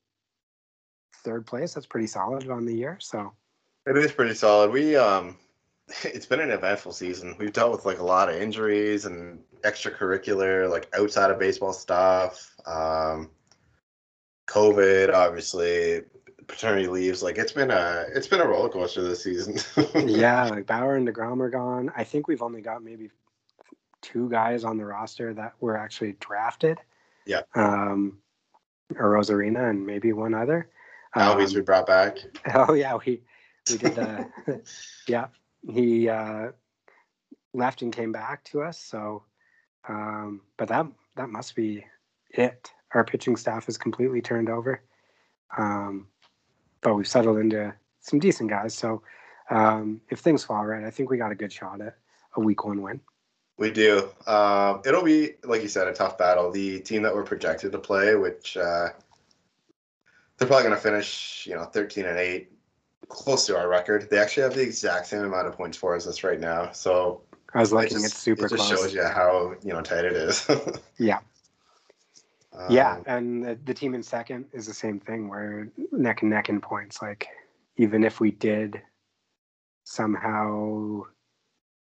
[1.24, 1.74] third place.
[1.74, 2.98] That's pretty solid on the year.
[3.00, 3.32] So
[3.86, 4.70] It is pretty solid.
[4.70, 5.36] We um,
[6.04, 7.36] it's been an eventful season.
[7.38, 12.54] We've dealt with like a lot of injuries and extracurricular, like outside of baseball stuff.
[12.66, 13.30] Um,
[14.48, 16.02] COVID, obviously,
[16.46, 17.22] paternity leaves.
[17.22, 19.58] Like it's been a it's been a roller coaster this season.
[20.08, 21.90] yeah, like Bauer and deGrom are gone.
[21.96, 23.10] I think we've only got maybe
[24.02, 26.78] two guys on the roster that were actually drafted.
[27.26, 27.42] Yeah.
[27.54, 28.18] Um,
[28.96, 30.68] or Rosarina and maybe one other.
[31.16, 32.18] Albies we Um, brought back.
[32.54, 33.22] Oh yeah, we
[33.70, 34.30] we did the
[35.08, 35.26] yeah.
[35.68, 36.52] He uh,
[37.54, 38.78] left and came back to us.
[38.78, 39.24] So,
[39.88, 40.86] um, but that
[41.16, 41.84] that must be
[42.30, 42.70] it.
[42.94, 44.80] Our pitching staff is completely turned over,
[45.56, 46.06] um,
[46.82, 48.74] but we've settled into some decent guys.
[48.74, 49.02] So,
[49.50, 51.96] um, if things fall right, I think we got a good shot at
[52.36, 53.00] a week one win.
[53.58, 54.10] We do.
[54.26, 56.50] Um, it'll be, like you said, a tough battle.
[56.50, 58.90] The team that we're projected to play, which uh,
[60.38, 62.52] they're probably going to finish, you know, 13 and 8,
[63.08, 64.08] close to our record.
[64.10, 66.72] They actually have the exact same amount of points for us right now.
[66.72, 67.22] So
[67.54, 68.80] I was liking it looking; just, it's super it just close.
[68.80, 70.46] shows you how, you know, tight it is.
[70.98, 71.20] Yeah,
[72.70, 75.28] yeah, Um, and the, the team in second is the same thing.
[75.28, 77.00] We're neck and neck in points.
[77.00, 77.28] Like
[77.76, 78.80] even if we did
[79.84, 81.02] somehow,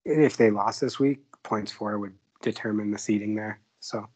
[0.03, 3.59] if they lost this week, points for would determine the seeding there.
[3.79, 4.07] So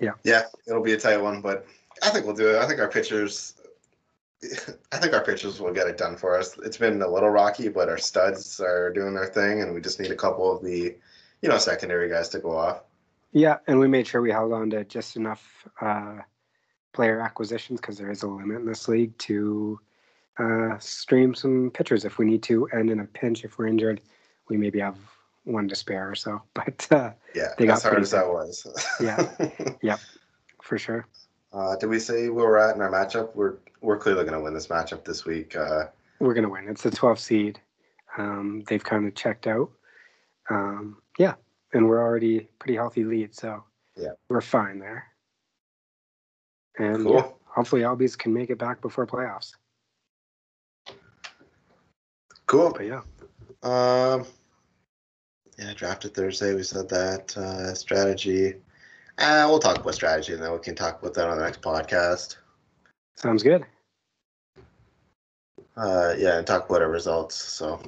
[0.00, 0.12] yeah.
[0.24, 1.66] Yeah, it'll be a tight one, but
[2.02, 2.56] I think we'll do it.
[2.56, 3.54] I think our pitchers,
[4.92, 6.56] I think our pitchers will get it done for us.
[6.64, 10.00] It's been a little rocky, but our studs are doing their thing, and we just
[10.00, 10.94] need a couple of the,
[11.42, 12.82] you know, secondary guys to go off.
[13.32, 16.18] yeah, and we made sure we held on to just enough uh,
[16.92, 19.78] player acquisitions because there is a limit in this league to
[20.38, 24.00] uh, stream some pitchers if we need to, and in a pinch if we're injured,
[24.48, 24.96] we maybe have
[25.44, 26.42] one to spare or so.
[26.54, 28.66] But uh, Yeah, They got as hard as that was.
[29.00, 29.96] Yeah.
[30.62, 31.06] for sure.
[31.54, 33.34] Uh, did we say where we're at in our matchup?
[33.34, 35.54] We're we're clearly going to win this matchup this week.
[35.56, 35.84] Uh,
[36.18, 36.68] we're gonna win.
[36.68, 37.60] It's the 12th seed.
[38.16, 39.70] Um, they've kind of checked out.
[40.50, 41.34] Um, yeah,
[41.72, 43.62] and we're already pretty healthy lead, so
[43.96, 44.10] Yeah.
[44.28, 45.04] we're fine there.
[46.78, 47.14] And Cool.
[47.14, 49.52] yeah, hopefully Albies can make it back before playoffs.
[52.46, 52.72] cool.
[52.72, 53.02] But yeah,
[53.62, 54.24] Um,
[55.58, 56.54] yeah, drafted Thursday.
[56.54, 58.54] We said that uh, strategy.
[59.18, 61.62] Uh, we'll talk about strategy, and then we can talk about that on the next
[61.62, 62.36] podcast.
[63.16, 63.64] sounds good.
[65.76, 67.36] Uh, yeah, and talk about our results.
[67.36, 67.80] So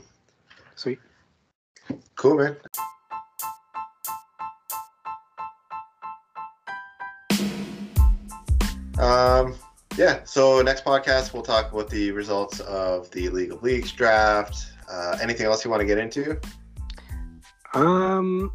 [0.74, 0.99] Sweet.
[2.16, 2.57] cool, man.
[8.99, 9.55] Um,
[9.97, 10.20] yeah.
[10.24, 14.66] So next podcast, we'll talk about the results of the League of Leagues draft.
[14.91, 16.41] Uh, anything else you want to get into?
[17.74, 18.53] Um,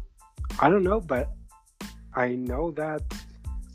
[0.60, 1.30] I don't know, but
[2.14, 3.02] I know that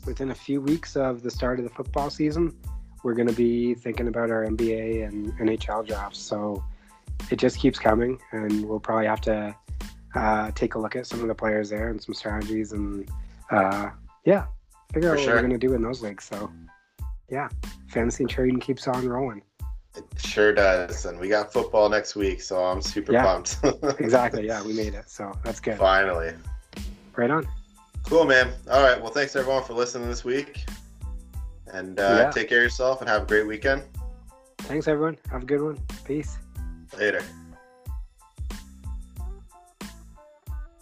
[0.06, 2.56] within a few weeks of the start of the football season,
[3.04, 6.18] we're going to be thinking about our NBA and NHL drafts.
[6.18, 6.64] So
[7.30, 9.54] it just keeps coming, and we'll probably have to
[10.14, 13.08] uh, take a look at some of the players there and some strategies, and
[13.50, 13.90] uh,
[14.24, 14.46] yeah,
[14.92, 15.34] figure For out what sure.
[15.34, 16.24] we're going to do in those leagues.
[16.24, 16.50] So
[17.30, 17.48] yeah,
[17.88, 19.42] fantasy trading keeps on rolling.
[19.96, 21.06] It sure does.
[21.06, 23.24] And we got football next week, so I'm super Yeah.
[23.24, 23.56] pumped.
[24.00, 24.46] Exactly.
[24.46, 25.10] Yeah, we made it.
[25.10, 25.76] So that's good.
[25.76, 26.34] Finally.
[27.16, 27.46] Right on.
[28.08, 28.54] Cool, man.
[28.70, 29.00] All right.
[29.00, 30.64] Well, thanks everyone for listening this week.
[31.74, 32.30] And uh, Yeah.
[32.30, 33.82] take care of yourself and have a great weekend.
[34.60, 35.18] Thanks, everyone.
[35.30, 35.78] Have a good one.
[36.06, 36.38] Peace.
[36.98, 37.22] Later.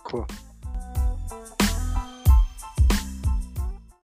[0.04, 0.26] Cool.